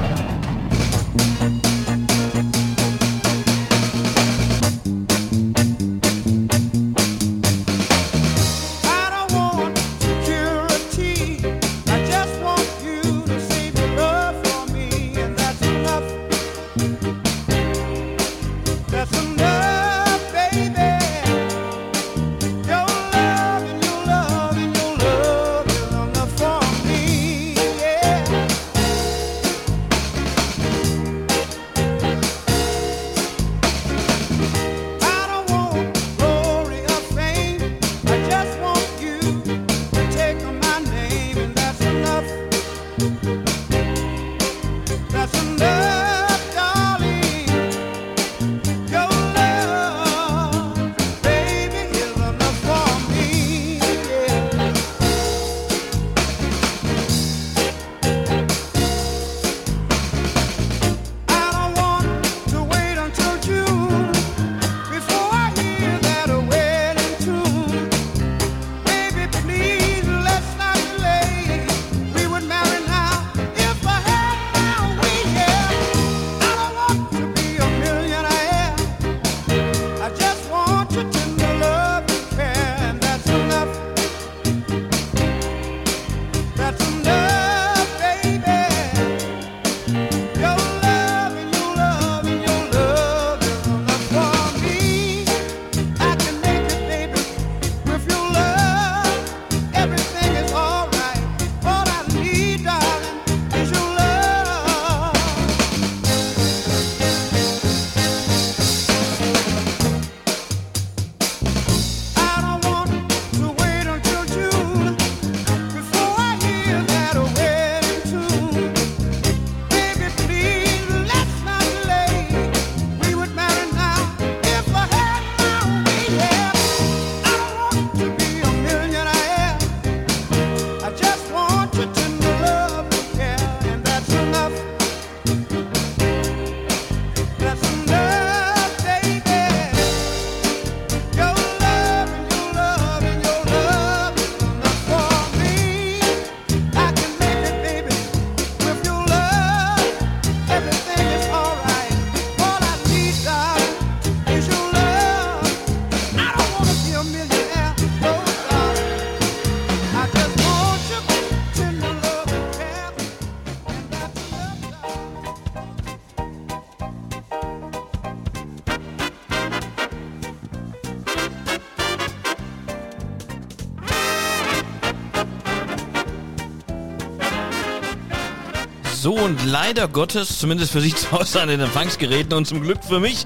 [179.48, 183.24] Leider Gottes, zumindest für sich zu Hause an den Empfangsgeräten und zum Glück für mich,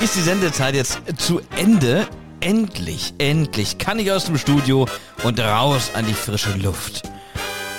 [0.00, 2.08] ist die Sendezeit jetzt zu Ende.
[2.40, 4.86] Endlich, endlich kann ich aus dem Studio
[5.24, 7.02] und raus an die frische Luft.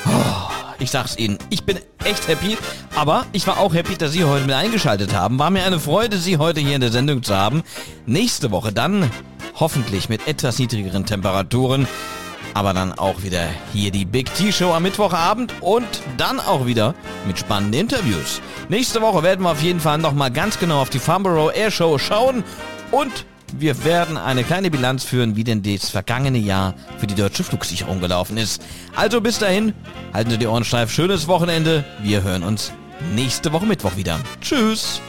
[0.05, 2.57] Oh, ich sag's Ihnen, ich bin echt happy,
[2.95, 5.39] aber ich war auch happy, dass Sie heute mit eingeschaltet haben.
[5.39, 7.63] War mir eine Freude, Sie heute hier in der Sendung zu haben.
[8.05, 9.09] Nächste Woche dann
[9.55, 11.87] hoffentlich mit etwas niedrigeren Temperaturen
[12.53, 15.87] aber dann auch wieder hier die Big T-Show am Mittwochabend und
[16.17, 16.95] dann auch wieder
[17.25, 18.41] mit spannenden Interviews.
[18.69, 21.97] Nächste Woche werden wir auf jeden Fall nochmal ganz genau auf die Farnborough Air Show
[21.97, 22.43] schauen
[22.91, 23.25] und
[23.57, 27.99] wir werden eine kleine Bilanz führen, wie denn das vergangene Jahr für die deutsche Flugsicherung
[27.99, 28.61] gelaufen ist.
[28.95, 29.73] Also bis dahin,
[30.13, 31.83] halten Sie die Ohren steif, schönes Wochenende.
[32.01, 32.71] Wir hören uns
[33.15, 34.19] nächste Woche Mittwoch wieder.
[34.41, 35.01] Tschüss!